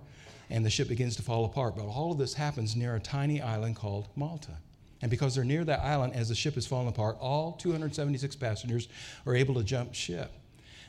and 0.51 0.65
the 0.65 0.71
ship 0.71 0.89
begins 0.89 1.17
to 1.17 1.23
fall 1.23 1.45
apart. 1.45 1.77
But 1.77 1.87
all 1.87 2.13
of 2.13 2.19
this 2.19 2.35
happens 2.35 2.77
near 2.77 2.95
a 2.95 3.01
tiny 3.01 3.41
island 3.41 3.77
called 3.77 4.09
Malta. 4.17 4.53
And 5.03 5.11
because 5.11 5.35
they're 5.35 5.45
near 5.45 5.65
that 5.65 5.81
island, 5.81 6.15
as 6.15 6.29
the 6.29 6.35
ship 6.35 6.57
is 6.57 6.67
falling 6.67 6.89
apart, 6.89 7.17
all 7.21 7.53
276 7.53 8.37
passengers 8.37 8.89
are 9.27 9.35
able 9.35 9.55
to 9.57 9.65
jump 9.65 9.95
ship. 9.95 10.31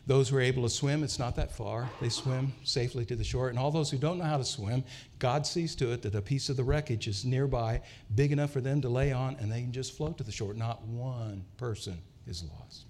Those 0.05 0.29
who 0.29 0.35
are 0.35 0.41
able 0.41 0.63
to 0.63 0.69
swim, 0.69 1.01
it's 1.01 1.17
not 1.17 1.35
that 1.37 1.51
far. 1.51 1.89
They 2.01 2.09
swim 2.09 2.53
safely 2.63 3.05
to 3.05 3.15
the 3.15 3.23
shore. 3.23 3.49
And 3.49 3.57
all 3.57 3.71
those 3.71 3.89
who 3.89 3.97
don't 3.97 4.17
know 4.17 4.25
how 4.25 4.37
to 4.37 4.43
swim, 4.43 4.83
God 5.17 5.47
sees 5.47 5.75
to 5.75 5.93
it 5.93 6.01
that 6.01 6.13
a 6.13 6.21
piece 6.21 6.49
of 6.49 6.57
the 6.57 6.63
wreckage 6.63 7.07
is 7.07 7.23
nearby, 7.23 7.81
big 8.13 8.33
enough 8.33 8.51
for 8.51 8.59
them 8.59 8.81
to 8.81 8.89
lay 8.89 9.13
on, 9.13 9.37
and 9.39 9.49
they 9.51 9.61
can 9.61 9.71
just 9.71 9.95
float 9.95 10.17
to 10.17 10.23
the 10.23 10.31
shore. 10.31 10.53
Not 10.53 10.85
one 10.85 11.45
person 11.57 11.97
is 12.27 12.43
lost. 12.43 12.83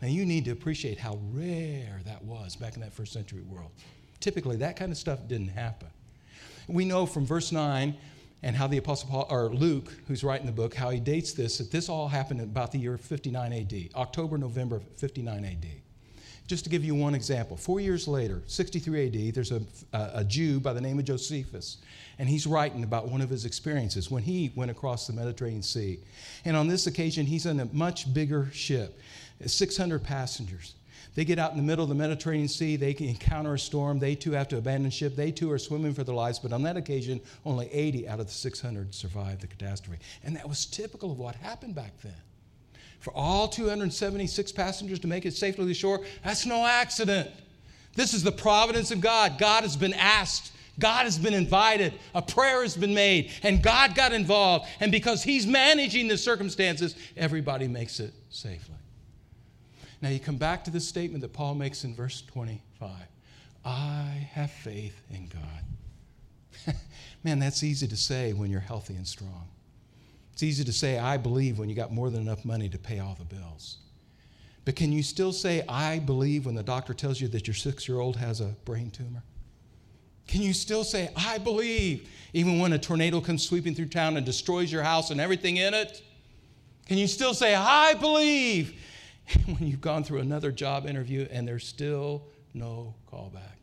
Now, 0.00 0.08
you 0.08 0.24
need 0.24 0.44
to 0.44 0.52
appreciate 0.52 0.98
how 0.98 1.18
rare 1.32 2.00
that 2.04 2.22
was 2.22 2.54
back 2.54 2.76
in 2.76 2.80
that 2.82 2.92
first 2.92 3.12
century 3.12 3.42
world. 3.42 3.72
Typically, 4.20 4.56
that 4.56 4.76
kind 4.76 4.92
of 4.92 4.98
stuff 4.98 5.26
didn't 5.26 5.48
happen. 5.48 5.88
We 6.68 6.84
know 6.84 7.06
from 7.06 7.26
verse 7.26 7.50
9 7.50 7.96
and 8.42 8.54
how 8.54 8.66
the 8.66 8.78
Apostle 8.78 9.08
Paul, 9.08 9.26
or 9.30 9.48
Luke, 9.48 9.92
who's 10.06 10.22
writing 10.22 10.46
the 10.46 10.52
book, 10.52 10.74
how 10.74 10.90
he 10.90 11.00
dates 11.00 11.32
this, 11.32 11.58
that 11.58 11.70
this 11.70 11.88
all 11.88 12.08
happened 12.08 12.40
about 12.40 12.72
the 12.72 12.78
year 12.78 12.96
59 12.96 13.52
AD, 13.52 13.74
October, 13.94 14.38
November 14.38 14.80
59 14.96 15.44
AD. 15.44 15.66
Just 16.46 16.62
to 16.62 16.70
give 16.70 16.84
you 16.84 16.94
one 16.94 17.14
example, 17.14 17.56
four 17.56 17.80
years 17.80 18.06
later, 18.06 18.40
63 18.46 19.06
AD, 19.28 19.34
there's 19.34 19.50
a, 19.50 19.60
a, 19.92 20.22
Jew 20.22 20.60
by 20.60 20.72
the 20.72 20.80
name 20.80 20.96
of 20.96 21.04
Josephus, 21.04 21.78
and 22.20 22.28
he's 22.28 22.46
writing 22.46 22.84
about 22.84 23.08
one 23.08 23.20
of 23.20 23.28
his 23.28 23.44
experiences 23.44 24.12
when 24.12 24.22
he 24.22 24.52
went 24.54 24.70
across 24.70 25.08
the 25.08 25.12
Mediterranean 25.12 25.62
Sea. 25.62 25.98
And 26.44 26.56
on 26.56 26.68
this 26.68 26.86
occasion, 26.86 27.26
he's 27.26 27.46
in 27.46 27.58
a 27.58 27.64
much 27.72 28.14
bigger 28.14 28.48
ship, 28.52 29.00
600 29.44 30.04
passengers. 30.04 30.74
They 31.14 31.24
get 31.24 31.38
out 31.38 31.52
in 31.52 31.56
the 31.56 31.62
middle 31.62 31.82
of 31.82 31.88
the 31.88 31.94
Mediterranean 31.94 32.48
Sea. 32.48 32.76
They 32.76 32.94
encounter 32.98 33.54
a 33.54 33.58
storm. 33.58 33.98
They 33.98 34.14
too 34.14 34.32
have 34.32 34.48
to 34.48 34.58
abandon 34.58 34.90
ship. 34.90 35.16
They 35.16 35.30
too 35.30 35.50
are 35.50 35.58
swimming 35.58 35.94
for 35.94 36.04
their 36.04 36.14
lives. 36.14 36.38
But 36.38 36.52
on 36.52 36.62
that 36.64 36.76
occasion, 36.76 37.20
only 37.44 37.72
80 37.72 38.08
out 38.08 38.20
of 38.20 38.26
the 38.26 38.32
600 38.32 38.94
survived 38.94 39.40
the 39.40 39.46
catastrophe. 39.46 40.00
And 40.24 40.36
that 40.36 40.48
was 40.48 40.66
typical 40.66 41.10
of 41.10 41.18
what 41.18 41.34
happened 41.36 41.74
back 41.74 41.92
then. 42.02 42.12
For 43.00 43.12
all 43.14 43.48
276 43.48 44.52
passengers 44.52 44.98
to 45.00 45.06
make 45.06 45.24
it 45.26 45.34
safely 45.34 45.64
to 45.64 45.68
the 45.68 45.74
shore, 45.74 46.04
that's 46.24 46.44
no 46.44 46.66
accident. 46.66 47.30
This 47.94 48.12
is 48.12 48.22
the 48.22 48.32
providence 48.32 48.90
of 48.90 49.00
God. 49.00 49.38
God 49.38 49.62
has 49.62 49.76
been 49.76 49.94
asked 49.94 50.52
God 50.78 51.04
has 51.04 51.18
been 51.18 51.34
invited, 51.34 51.94
a 52.14 52.20
prayer 52.20 52.62
has 52.62 52.76
been 52.76 52.94
made, 52.94 53.32
and 53.42 53.62
God 53.62 53.94
got 53.94 54.12
involved. 54.12 54.66
And 54.80 54.92
because 54.92 55.22
He's 55.22 55.46
managing 55.46 56.08
the 56.08 56.18
circumstances, 56.18 56.94
everybody 57.16 57.66
makes 57.68 58.00
it 58.00 58.12
safely. 58.28 58.75
Now 60.06 60.12
you 60.12 60.20
come 60.20 60.36
back 60.36 60.62
to 60.62 60.70
the 60.70 60.78
statement 60.78 61.20
that 61.22 61.32
Paul 61.32 61.56
makes 61.56 61.82
in 61.82 61.92
verse 61.92 62.22
25 62.32 62.88
I 63.64 64.28
have 64.34 64.52
faith 64.52 64.94
in 65.10 65.26
God. 65.26 66.76
Man, 67.24 67.40
that's 67.40 67.64
easy 67.64 67.88
to 67.88 67.96
say 67.96 68.32
when 68.32 68.48
you're 68.48 68.60
healthy 68.60 68.94
and 68.94 69.04
strong. 69.04 69.48
It's 70.32 70.44
easy 70.44 70.62
to 70.62 70.72
say, 70.72 70.96
I 70.96 71.16
believe 71.16 71.58
when 71.58 71.68
you 71.68 71.74
got 71.74 71.92
more 71.92 72.08
than 72.08 72.20
enough 72.20 72.44
money 72.44 72.68
to 72.68 72.78
pay 72.78 73.00
all 73.00 73.16
the 73.18 73.24
bills. 73.24 73.78
But 74.64 74.76
can 74.76 74.92
you 74.92 75.02
still 75.02 75.32
say, 75.32 75.64
I 75.68 75.98
believe 75.98 76.46
when 76.46 76.54
the 76.54 76.62
doctor 76.62 76.94
tells 76.94 77.20
you 77.20 77.26
that 77.26 77.48
your 77.48 77.54
six 77.54 77.88
year 77.88 77.98
old 77.98 78.14
has 78.14 78.40
a 78.40 78.54
brain 78.64 78.92
tumor? 78.92 79.24
Can 80.28 80.40
you 80.40 80.52
still 80.52 80.84
say, 80.84 81.10
I 81.16 81.38
believe, 81.38 82.08
even 82.32 82.60
when 82.60 82.72
a 82.74 82.78
tornado 82.78 83.20
comes 83.20 83.44
sweeping 83.44 83.74
through 83.74 83.88
town 83.88 84.16
and 84.16 84.24
destroys 84.24 84.70
your 84.70 84.84
house 84.84 85.10
and 85.10 85.20
everything 85.20 85.56
in 85.56 85.74
it? 85.74 86.00
Can 86.86 86.96
you 86.96 87.08
still 87.08 87.34
say, 87.34 87.56
I 87.56 87.94
believe, 87.94 88.80
when 89.46 89.68
you've 89.68 89.80
gone 89.80 90.04
through 90.04 90.20
another 90.20 90.52
job 90.52 90.86
interview 90.86 91.26
and 91.30 91.46
there's 91.46 91.66
still 91.66 92.24
no 92.54 92.94
callback. 93.10 93.56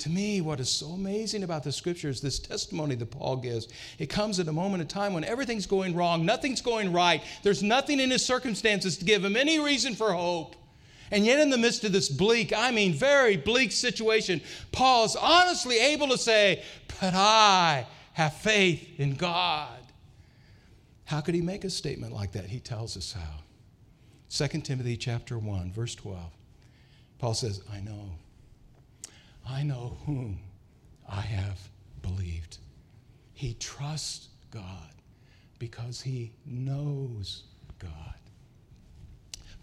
To 0.00 0.10
me, 0.10 0.42
what 0.42 0.60
is 0.60 0.68
so 0.68 0.88
amazing 0.88 1.42
about 1.42 1.64
the 1.64 1.72
scripture 1.72 2.10
is 2.10 2.20
this 2.20 2.38
testimony 2.38 2.96
that 2.96 3.10
Paul 3.10 3.36
gives. 3.36 3.68
It 3.98 4.10
comes 4.10 4.38
at 4.38 4.46
a 4.46 4.52
moment 4.52 4.82
of 4.82 4.88
time 4.88 5.14
when 5.14 5.24
everything's 5.24 5.66
going 5.66 5.94
wrong, 5.94 6.26
nothing's 6.26 6.60
going 6.60 6.92
right, 6.92 7.22
there's 7.42 7.62
nothing 7.62 8.00
in 8.00 8.10
his 8.10 8.24
circumstances 8.24 8.98
to 8.98 9.04
give 9.06 9.24
him 9.24 9.36
any 9.36 9.58
reason 9.58 9.94
for 9.94 10.12
hope. 10.12 10.54
And 11.10 11.24
yet, 11.24 11.38
in 11.38 11.50
the 11.50 11.58
midst 11.58 11.84
of 11.84 11.92
this 11.92 12.08
bleak, 12.08 12.52
I 12.52 12.72
mean, 12.72 12.92
very 12.92 13.36
bleak 13.36 13.70
situation, 13.70 14.40
Paul 14.72 15.04
is 15.04 15.14
honestly 15.14 15.78
able 15.78 16.08
to 16.08 16.18
say, 16.18 16.64
But 17.00 17.14
I 17.14 17.86
have 18.14 18.34
faith 18.34 18.98
in 18.98 19.14
God. 19.14 19.68
How 21.04 21.20
could 21.20 21.36
he 21.36 21.40
make 21.40 21.64
a 21.64 21.70
statement 21.70 22.12
like 22.12 22.32
that? 22.32 22.46
He 22.46 22.58
tells 22.58 22.96
us 22.96 23.12
how. 23.12 23.45
2 24.30 24.48
Timothy 24.60 24.96
chapter 24.96 25.38
1, 25.38 25.72
verse 25.72 25.94
12. 25.94 26.20
Paul 27.18 27.34
says, 27.34 27.62
I 27.72 27.80
know. 27.80 28.10
I 29.48 29.62
know 29.62 29.98
whom 30.04 30.40
I 31.08 31.20
have 31.20 31.60
believed. 32.02 32.58
He 33.32 33.54
trusts 33.54 34.28
God 34.50 34.90
because 35.58 36.00
he 36.00 36.32
knows 36.44 37.44
God. 37.78 37.92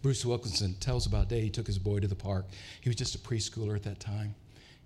Bruce 0.01 0.25
Wilkinson 0.25 0.75
tells 0.79 1.05
about 1.05 1.25
a 1.25 1.29
day 1.29 1.41
he 1.41 1.49
took 1.49 1.67
his 1.67 1.79
boy 1.79 1.99
to 1.99 2.07
the 2.07 2.15
park. 2.15 2.45
He 2.81 2.89
was 2.89 2.95
just 2.95 3.15
a 3.15 3.19
preschooler 3.19 3.75
at 3.75 3.83
that 3.83 3.99
time. 3.99 4.35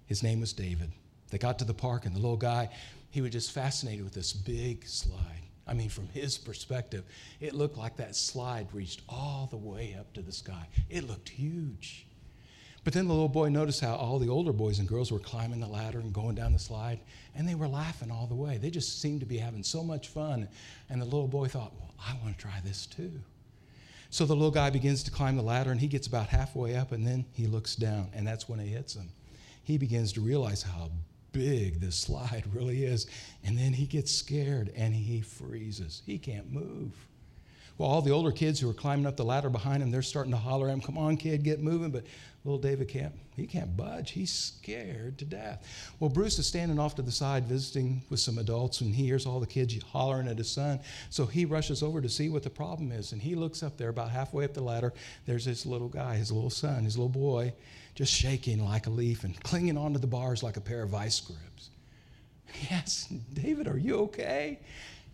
His 0.05 0.23
name 0.23 0.39
was 0.39 0.53
David. 0.53 0.91
They 1.29 1.37
got 1.37 1.59
to 1.59 1.65
the 1.65 1.73
park, 1.73 2.05
and 2.05 2.15
the 2.15 2.19
little 2.19 2.37
guy, 2.37 2.69
he 3.09 3.21
was 3.21 3.31
just 3.31 3.51
fascinated 3.51 4.03
with 4.03 4.13
this 4.13 4.31
big 4.31 4.85
slide. 4.87 5.46
I 5.67 5.73
mean, 5.73 5.89
from 5.89 6.08
his 6.10 6.38
perspective, 6.38 7.03
it 7.41 7.53
looked 7.53 7.77
like 7.77 7.97
that 7.97 8.15
slide 8.15 8.67
reached 8.73 9.01
all 9.10 9.47
the 9.49 9.58
way 9.58 9.95
up 9.99 10.13
to 10.13 10.21
the 10.21 10.32
sky. 10.32 10.67
It 10.89 11.08
looked 11.08 11.30
huge. 11.30 12.06
But 12.84 12.93
then 12.93 13.08
the 13.08 13.13
little 13.13 13.27
boy 13.27 13.49
noticed 13.49 13.82
how 13.82 13.95
all 13.95 14.17
the 14.17 14.30
older 14.30 14.53
boys 14.53 14.80
and 14.80 14.88
girls 14.88 15.12
were 15.12 15.19
climbing 15.19 15.60
the 15.60 15.67
ladder 15.67 15.99
and 15.99 16.13
going 16.13 16.36
down 16.36 16.53
the 16.53 16.60
slide, 16.60 17.01
and 17.36 17.45
they 17.45 17.56
were 17.56 17.67
laughing 17.67 18.12
all 18.12 18.27
the 18.27 18.36
way. 18.36 18.58
They 18.58 18.69
just 18.69 19.01
seemed 19.01 19.19
to 19.19 19.25
be 19.25 19.38
having 19.38 19.62
so 19.62 19.84
much 19.84 20.08
fun. 20.08 20.47
And 20.89 21.01
the 21.01 21.06
little 21.06 21.27
boy 21.27 21.47
thought, 21.47 21.73
well, 21.77 21.93
I 21.99 22.15
want 22.23 22.38
to 22.38 22.41
try 22.41 22.62
this 22.63 22.86
too. 22.86 23.12
So 24.10 24.25
the 24.25 24.36
little 24.36 24.51
guy 24.51 24.69
begins 24.69 25.03
to 25.03 25.12
climb 25.12 25.36
the 25.36 25.43
ladder, 25.43 25.71
and 25.71 25.82
he 25.82 25.88
gets 25.88 26.08
about 26.08 26.27
halfway 26.27 26.77
up, 26.77 26.93
and 26.93 27.06
then 27.06 27.25
he 27.34 27.45
looks 27.45 27.75
down, 27.75 28.10
and 28.13 28.25
that's 28.25 28.47
when 28.47 28.62
it 28.62 28.67
hits 28.67 28.95
him. 28.95 29.10
He 29.63 29.77
begins 29.77 30.13
to 30.13 30.21
realize 30.21 30.63
how 30.63 30.89
big 31.38 31.80
this 31.80 31.95
slide 31.95 32.43
really 32.54 32.84
is. 32.84 33.08
And 33.43 33.58
then 33.58 33.73
he 33.73 33.86
gets 33.86 34.12
scared 34.12 34.73
and 34.76 34.93
he 34.93 35.21
freezes. 35.21 36.02
He 36.06 36.17
can't 36.17 36.52
move. 36.52 36.91
Well, 37.78 37.89
all 37.89 38.02
the 38.02 38.12
older 38.12 38.32
kids 38.32 38.60
who 38.60 38.67
are 38.71 38.73
climbing 38.73 39.06
up 39.06 39.17
the 39.17 39.23
ladder 39.23 39.52
behind 39.52 39.84
him, 39.84 39.91
they're 39.91 40.02
starting 40.02 40.32
to 40.32 40.38
holler 40.38 40.67
at 40.67 40.73
him, 40.73 40.82
Come 40.82 40.97
on, 40.97 41.15
kid, 41.15 41.43
get 41.43 41.60
moving. 41.60 41.91
But 41.91 42.06
little 42.43 42.58
David 42.58 42.88
can't, 42.88 43.13
he 43.36 43.45
can't 43.45 43.78
budge. 43.78 44.12
He's 44.12 44.34
scared 44.34 45.19
to 45.19 45.26
death. 45.26 45.93
Well, 46.00 46.10
Bruce 46.10 46.39
is 46.39 46.47
standing 46.47 46.80
off 46.80 46.95
to 46.95 47.04
the 47.04 47.12
side 47.12 47.45
visiting 47.45 48.02
with 48.10 48.19
some 48.19 48.39
adults, 48.39 48.82
and 48.82 48.95
he 48.95 49.06
hears 49.06 49.28
all 49.28 49.39
the 49.39 49.45
kids 49.45 49.80
hollering 49.84 50.28
at 50.28 50.39
his 50.39 50.50
son. 50.50 50.80
So 51.12 51.28
he 51.28 51.45
rushes 51.45 51.84
over 51.84 52.02
to 52.02 52.10
see 52.10 52.30
what 52.30 52.41
the 52.41 52.50
problem 52.50 52.91
is. 52.91 53.12
And 53.12 53.21
he 53.21 53.36
looks 53.36 53.62
up 53.62 53.78
there, 53.78 53.89
about 53.89 54.10
halfway 54.10 54.45
up 54.45 54.56
the 54.56 54.63
ladder. 54.63 54.91
There's 55.28 55.45
his 55.45 55.67
little 55.67 55.89
guy, 55.89 56.15
his 56.15 56.32
little 56.32 56.50
son, 56.50 56.84
his 56.84 56.97
little 56.97 57.10
boy 57.10 57.54
just 57.97 58.13
shaking 58.13 58.63
like 58.63 58.86
a 58.86 58.91
leaf 58.91 59.23
and 59.23 59.41
clinging 59.41 59.75
onto 59.75 59.97
the 59.97 60.05
bars 60.05 60.43
like 60.43 60.55
a 60.55 60.62
pair 60.62 60.83
of 60.83 60.89
vice 60.89 61.19
grips. 61.19 61.71
Yes, 62.69 63.12
David, 63.33 63.67
are 63.67 63.79
you 63.79 63.97
okay? 64.01 64.60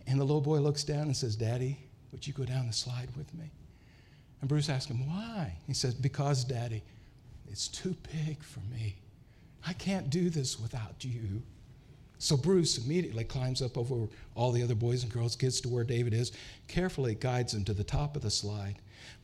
And 0.06 0.20
the 0.20 0.24
little 0.24 0.42
boy 0.42 0.58
looks 0.58 0.84
down 0.84 1.04
and 1.04 1.16
says, 1.16 1.34
Daddy, 1.34 1.78
would 2.12 2.26
you 2.26 2.34
go 2.34 2.44
down 2.44 2.66
the 2.66 2.74
slide 2.74 3.08
with 3.16 3.32
me? 3.32 3.50
And 4.42 4.50
Bruce 4.50 4.68
asks 4.68 4.90
him, 4.90 5.08
Why? 5.08 5.56
He 5.66 5.72
says, 5.72 5.94
Because, 5.94 6.44
Daddy, 6.44 6.82
it's 7.48 7.68
too 7.68 7.96
big 8.26 8.42
for 8.42 8.60
me. 8.70 8.96
I 9.66 9.72
can't 9.72 10.10
do 10.10 10.28
this 10.28 10.60
without 10.60 11.02
you. 11.02 11.42
So 12.18 12.36
Bruce 12.36 12.76
immediately 12.76 13.24
climbs 13.24 13.62
up 13.62 13.78
over 13.78 14.08
all 14.34 14.52
the 14.52 14.62
other 14.62 14.74
boys 14.74 15.04
and 15.04 15.10
girls, 15.12 15.36
gets 15.36 15.58
to 15.62 15.70
where 15.70 15.84
David 15.84 16.12
is, 16.12 16.32
carefully 16.68 17.14
guides 17.14 17.54
him 17.54 17.64
to 17.64 17.72
the 17.72 17.82
top 17.82 18.14
of 18.14 18.20
the 18.20 18.30
slide. 18.30 18.76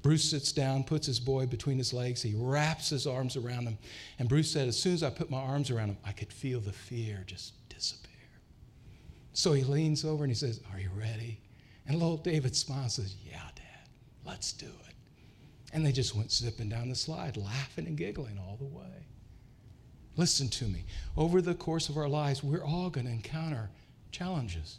Bruce 0.03 0.31
sits 0.31 0.53
down, 0.53 0.85
puts 0.85 1.07
his 1.07 1.21
boy 1.21 1.47
between 1.47 1.79
his 1.79 1.93
legs. 1.93 2.23
He 2.23 2.35
wraps 2.37 2.91
his 2.91 3.07
arms 3.07 3.37
around 3.37 3.67
him. 3.67 3.79
And 4.19 4.29
Bruce 4.29 4.51
said, 4.51 4.69
As 4.69 4.81
soon 4.81 4.95
as 4.95 5.03
I 5.03 5.11
put 5.11 5.31
my 5.31 5.41
arms 5.41 5.71
around 5.71 5.89
him, 5.91 5.99
I 6.05 6.13
could 6.13 6.33
feel 6.33 6.61
the 6.61 6.73
fear 6.73 7.25
just 7.27 7.53
disappear. 7.69 8.11
So 9.33 9.53
he 9.53 9.63
leans 9.63 10.05
over 10.05 10.25
and 10.25 10.31
he 10.31 10.37
says, 10.37 10.61
Are 10.73 10.81
you 10.81 10.91
ready? 10.95 11.41
And 11.87 11.99
little 11.99 12.17
David 12.17 12.55
smiles 12.57 12.99
and 12.99 13.09
says, 13.09 13.17
Yeah, 13.25 13.43
Dad, 13.55 13.89
let's 14.25 14.53
do 14.53 14.67
it. 14.67 14.95
And 15.73 15.85
they 15.85 15.93
just 15.93 16.17
went 16.17 16.33
zipping 16.33 16.69
down 16.69 16.89
the 16.89 16.95
slide, 16.95 17.37
laughing 17.37 17.87
and 17.87 17.97
giggling 17.97 18.39
all 18.39 18.57
the 18.57 18.67
way. 18.67 19.07
Listen 20.17 20.49
to 20.49 20.65
me. 20.65 20.85
Over 21.17 21.41
the 21.41 21.55
course 21.55 21.89
of 21.89 21.97
our 21.97 22.09
lives, 22.09 22.43
we're 22.43 22.65
all 22.65 22.91
going 22.91 23.07
to 23.07 23.13
encounter 23.13 23.71
challenges. 24.11 24.79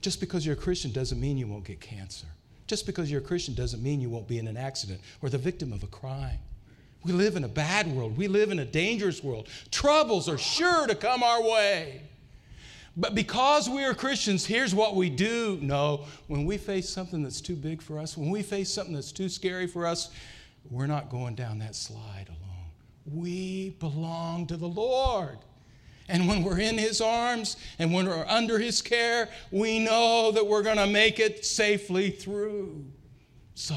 Just 0.00 0.20
because 0.20 0.46
you're 0.46 0.54
a 0.54 0.58
Christian 0.58 0.92
doesn't 0.92 1.20
mean 1.20 1.36
you 1.36 1.46
won't 1.46 1.64
get 1.64 1.80
cancer. 1.80 2.26
Just 2.72 2.86
because 2.86 3.10
you're 3.10 3.20
a 3.20 3.22
Christian 3.22 3.52
doesn't 3.52 3.82
mean 3.82 4.00
you 4.00 4.08
won't 4.08 4.26
be 4.26 4.38
in 4.38 4.48
an 4.48 4.56
accident 4.56 4.98
or 5.20 5.28
the 5.28 5.36
victim 5.36 5.74
of 5.74 5.82
a 5.82 5.86
crime. 5.88 6.38
We 7.04 7.12
live 7.12 7.36
in 7.36 7.44
a 7.44 7.48
bad 7.48 7.86
world. 7.86 8.16
We 8.16 8.28
live 8.28 8.50
in 8.50 8.60
a 8.60 8.64
dangerous 8.64 9.22
world. 9.22 9.48
Troubles 9.70 10.26
are 10.26 10.38
sure 10.38 10.86
to 10.86 10.94
come 10.94 11.22
our 11.22 11.42
way. 11.42 12.00
But 12.96 13.14
because 13.14 13.68
we 13.68 13.84
are 13.84 13.92
Christians, 13.92 14.46
here's 14.46 14.74
what 14.74 14.96
we 14.96 15.10
do 15.10 15.58
know. 15.60 16.06
When 16.28 16.46
we 16.46 16.56
face 16.56 16.88
something 16.88 17.22
that's 17.22 17.42
too 17.42 17.56
big 17.56 17.82
for 17.82 17.98
us, 17.98 18.16
when 18.16 18.30
we 18.30 18.42
face 18.42 18.72
something 18.72 18.94
that's 18.94 19.12
too 19.12 19.28
scary 19.28 19.66
for 19.66 19.84
us, 19.84 20.08
we're 20.70 20.86
not 20.86 21.10
going 21.10 21.34
down 21.34 21.58
that 21.58 21.74
slide 21.74 22.28
alone. 22.28 22.70
We 23.04 23.76
belong 23.80 24.46
to 24.46 24.56
the 24.56 24.66
Lord. 24.66 25.36
And 26.08 26.28
when 26.28 26.42
we're 26.42 26.58
in 26.58 26.78
His 26.78 27.00
arms 27.00 27.56
and 27.78 27.92
when 27.92 28.06
we're 28.06 28.26
under 28.26 28.58
His 28.58 28.82
care, 28.82 29.28
we 29.50 29.78
know 29.78 30.32
that 30.32 30.46
we're 30.46 30.62
going 30.62 30.76
to 30.76 30.86
make 30.86 31.18
it 31.18 31.44
safely 31.44 32.10
through. 32.10 32.84
So, 33.54 33.76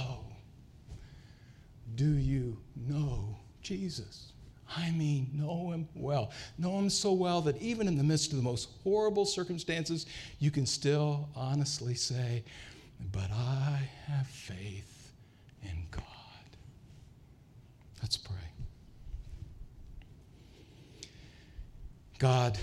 do 1.95 2.05
you 2.05 2.57
know 2.75 3.37
Jesus? 3.61 4.31
I 4.75 4.91
mean, 4.91 5.29
know 5.33 5.71
him 5.71 5.87
well. 5.95 6.31
Know 6.57 6.77
him 6.79 6.89
so 6.89 7.13
well 7.13 7.41
that 7.41 7.61
even 7.61 7.87
in 7.87 7.97
the 7.97 8.03
midst 8.03 8.31
of 8.31 8.37
the 8.37 8.43
most 8.43 8.69
horrible 8.83 9.25
circumstances, 9.25 10.05
you 10.39 10.51
can 10.51 10.65
still 10.65 11.29
honestly 11.35 11.93
say, 11.93 12.43
But 13.11 13.31
I 13.31 13.89
have 14.07 14.27
faith 14.27 15.11
in 15.63 15.85
God. 15.91 16.03
Let's 18.01 18.17
pray. 18.17 18.35
God, 22.25 22.57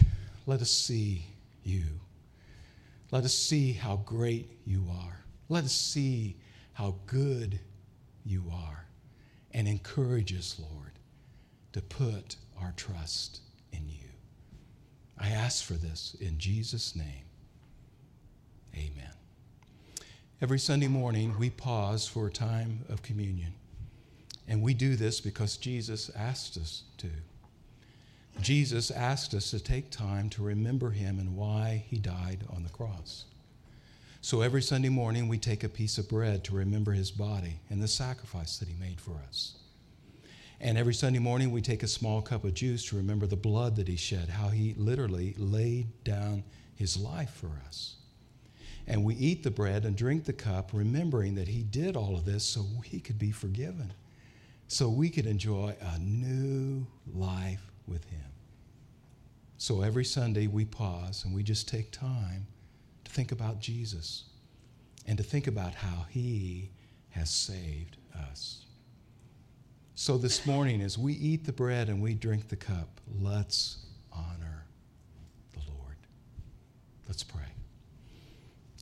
let 0.45 0.61
us 0.61 0.73
see 0.73 1.25
you. 1.63 1.85
Let 3.13 3.23
us 3.23 3.33
see 3.33 3.73
how 3.73 4.03
great 4.05 4.51
you 4.67 4.85
are. 4.91 5.21
Let 5.49 5.63
us 5.63 5.73
see 5.73 6.35
how 6.73 6.97
good 7.07 7.61
you 8.25 8.43
are. 8.53 8.87
And 9.53 9.69
encourage 9.69 10.37
us, 10.37 10.59
Lord, 10.59 10.99
to 11.75 11.81
put 11.81 12.35
our 12.61 12.75
trust 12.77 13.39
in 13.73 13.89
you. 13.89 14.09
I 15.17 15.29
ask 15.29 15.63
for 15.63 15.75
this 15.75 16.17
in 16.19 16.41
Jesus' 16.41 16.97
name. 16.97 17.27
Amen. 18.75 19.13
Every 20.41 20.59
Sunday 20.59 20.89
morning, 20.89 21.37
we 21.39 21.51
pause 21.51 22.09
for 22.09 22.27
a 22.27 22.33
time 22.33 22.81
of 22.89 23.05
communion. 23.05 23.53
And 24.49 24.61
we 24.61 24.75
do 24.75 24.97
this 24.97 25.21
because 25.21 25.57
Jesus 25.57 26.11
asked 26.17 26.57
us 26.57 26.83
to. 26.99 27.07
Jesus 28.41 28.91
asked 28.91 29.35
us 29.35 29.51
to 29.51 29.61
take 29.61 29.91
time 29.91 30.29
to 30.31 30.43
remember 30.43 30.91
him 30.91 31.19
and 31.19 31.37
why 31.37 31.85
he 31.89 31.99
died 31.99 32.45
on 32.51 32.63
the 32.65 32.71
cross. 32.71 33.27
So 34.21 34.41
every 34.41 34.63
Sunday 34.63 34.89
morning, 34.89 35.29
we 35.29 35.39
take 35.39 35.65
a 35.65 35.69
piece 35.69 35.99
of 35.99 36.09
bread 36.09 36.45
to 36.45 36.55
remember 36.55 36.93
his 36.93 37.11
body 37.11 37.61
and 37.71 37.83
the 37.83 37.89
sacrifice 37.89 38.59
that 38.59 38.69
he 38.69 38.75
made 38.75 39.01
for 39.01 39.17
us. 39.29 39.57
And 40.61 40.79
every 40.79 40.95
Sunday 40.95 41.19
morning, 41.19 41.51
we 41.51 41.61
take 41.61 41.83
a 41.83 41.89
small 41.89 42.23
cup 42.23 42.45
of 42.45 42.55
juice 42.55 42.85
to 42.87 42.97
remember 42.97 43.27
the 43.27 43.35
blood 43.35 43.75
that 43.77 43.89
he 43.89 43.97
shed, 43.97 44.29
how 44.29 44.49
he 44.49 44.75
literally 44.77 45.35
laid 45.37 45.89
down 46.05 46.45
his 46.77 46.97
life 46.97 47.35
for 47.35 47.51
us. 47.67 47.97
And 48.87 49.05
we 49.05 49.17
eat 49.17 49.43
the 49.43 49.51
bread 49.51 49.85
and 49.85 49.97
drink 49.97 50.25
the 50.25 50.33
cup, 50.33 50.71
remembering 50.73 51.35
that 51.35 51.49
he 51.49 51.65
did 51.65 51.97
all 51.97 52.15
of 52.15 52.25
this 52.25 52.45
so 52.45 52.65
we 52.81 53.01
could 53.01 53.19
be 53.19 53.33
forgiven, 53.33 53.93
so 54.69 54.89
we 54.89 55.11
could 55.11 55.27
enjoy 55.27 55.75
a 55.81 55.99
new 55.99 56.87
life 57.13 57.72
with 57.87 58.05
him. 58.11 58.21
So 59.59 59.83
every 59.83 60.05
Sunday, 60.05 60.47
we 60.47 60.65
pause 60.65 61.25
and 61.25 61.35
we 61.35 61.43
just 61.43 61.69
take 61.69 61.93
time 61.93 62.47
to 63.05 63.13
think 63.13 63.31
about 63.33 63.61
Jesus 63.61 64.25
and 65.07 65.17
to 65.19 65.25
think 65.25 65.47
about 65.47 65.75
how 65.75 66.07
he 66.11 66.71
has 67.11 67.31
saved 67.31 67.97
us. 68.31 68.65
So 69.95 70.19
this 70.19 70.47
morning, 70.47 70.81
as 70.81 70.99
we 70.99 71.13
eat 71.13 71.45
the 71.45 71.53
bread 71.53 71.89
and 71.89 72.03
we 72.03 72.15
drink 72.15 72.49
the 72.49 72.57
cup, 72.57 73.01
let's 73.21 73.87
honor 74.13 74.65
the 75.53 75.61
Lord. 75.71 75.97
Let's 77.07 77.23
pray. 77.23 77.41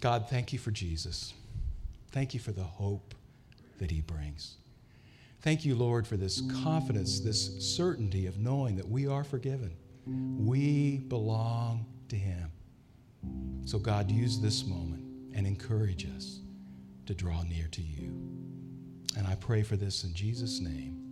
God, 0.00 0.28
thank 0.30 0.52
you 0.52 0.58
for 0.58 0.70
Jesus. 0.70 1.34
Thank 2.10 2.32
you 2.32 2.40
for 2.40 2.52
the 2.52 2.62
hope 2.62 3.14
that 3.78 3.90
he 3.90 4.00
brings. 4.00 4.56
Thank 5.42 5.64
you, 5.64 5.74
Lord, 5.74 6.06
for 6.06 6.16
this 6.16 6.42
confidence, 6.62 7.20
this 7.20 7.58
certainty 7.74 8.26
of 8.26 8.38
knowing 8.38 8.76
that 8.76 8.88
we 8.88 9.06
are 9.06 9.24
forgiven. 9.24 9.74
We 10.06 10.98
belong 10.98 11.86
to 12.08 12.16
him. 12.16 12.50
So, 13.64 13.78
God, 13.78 14.10
use 14.10 14.38
this 14.38 14.66
moment 14.66 15.02
and 15.34 15.46
encourage 15.46 16.06
us 16.16 16.40
to 17.06 17.14
draw 17.14 17.42
near 17.42 17.68
to 17.68 17.80
you. 17.80 18.08
And 19.16 19.26
I 19.26 19.34
pray 19.36 19.62
for 19.62 19.76
this 19.76 20.04
in 20.04 20.12
Jesus' 20.12 20.60
name. 20.60 21.09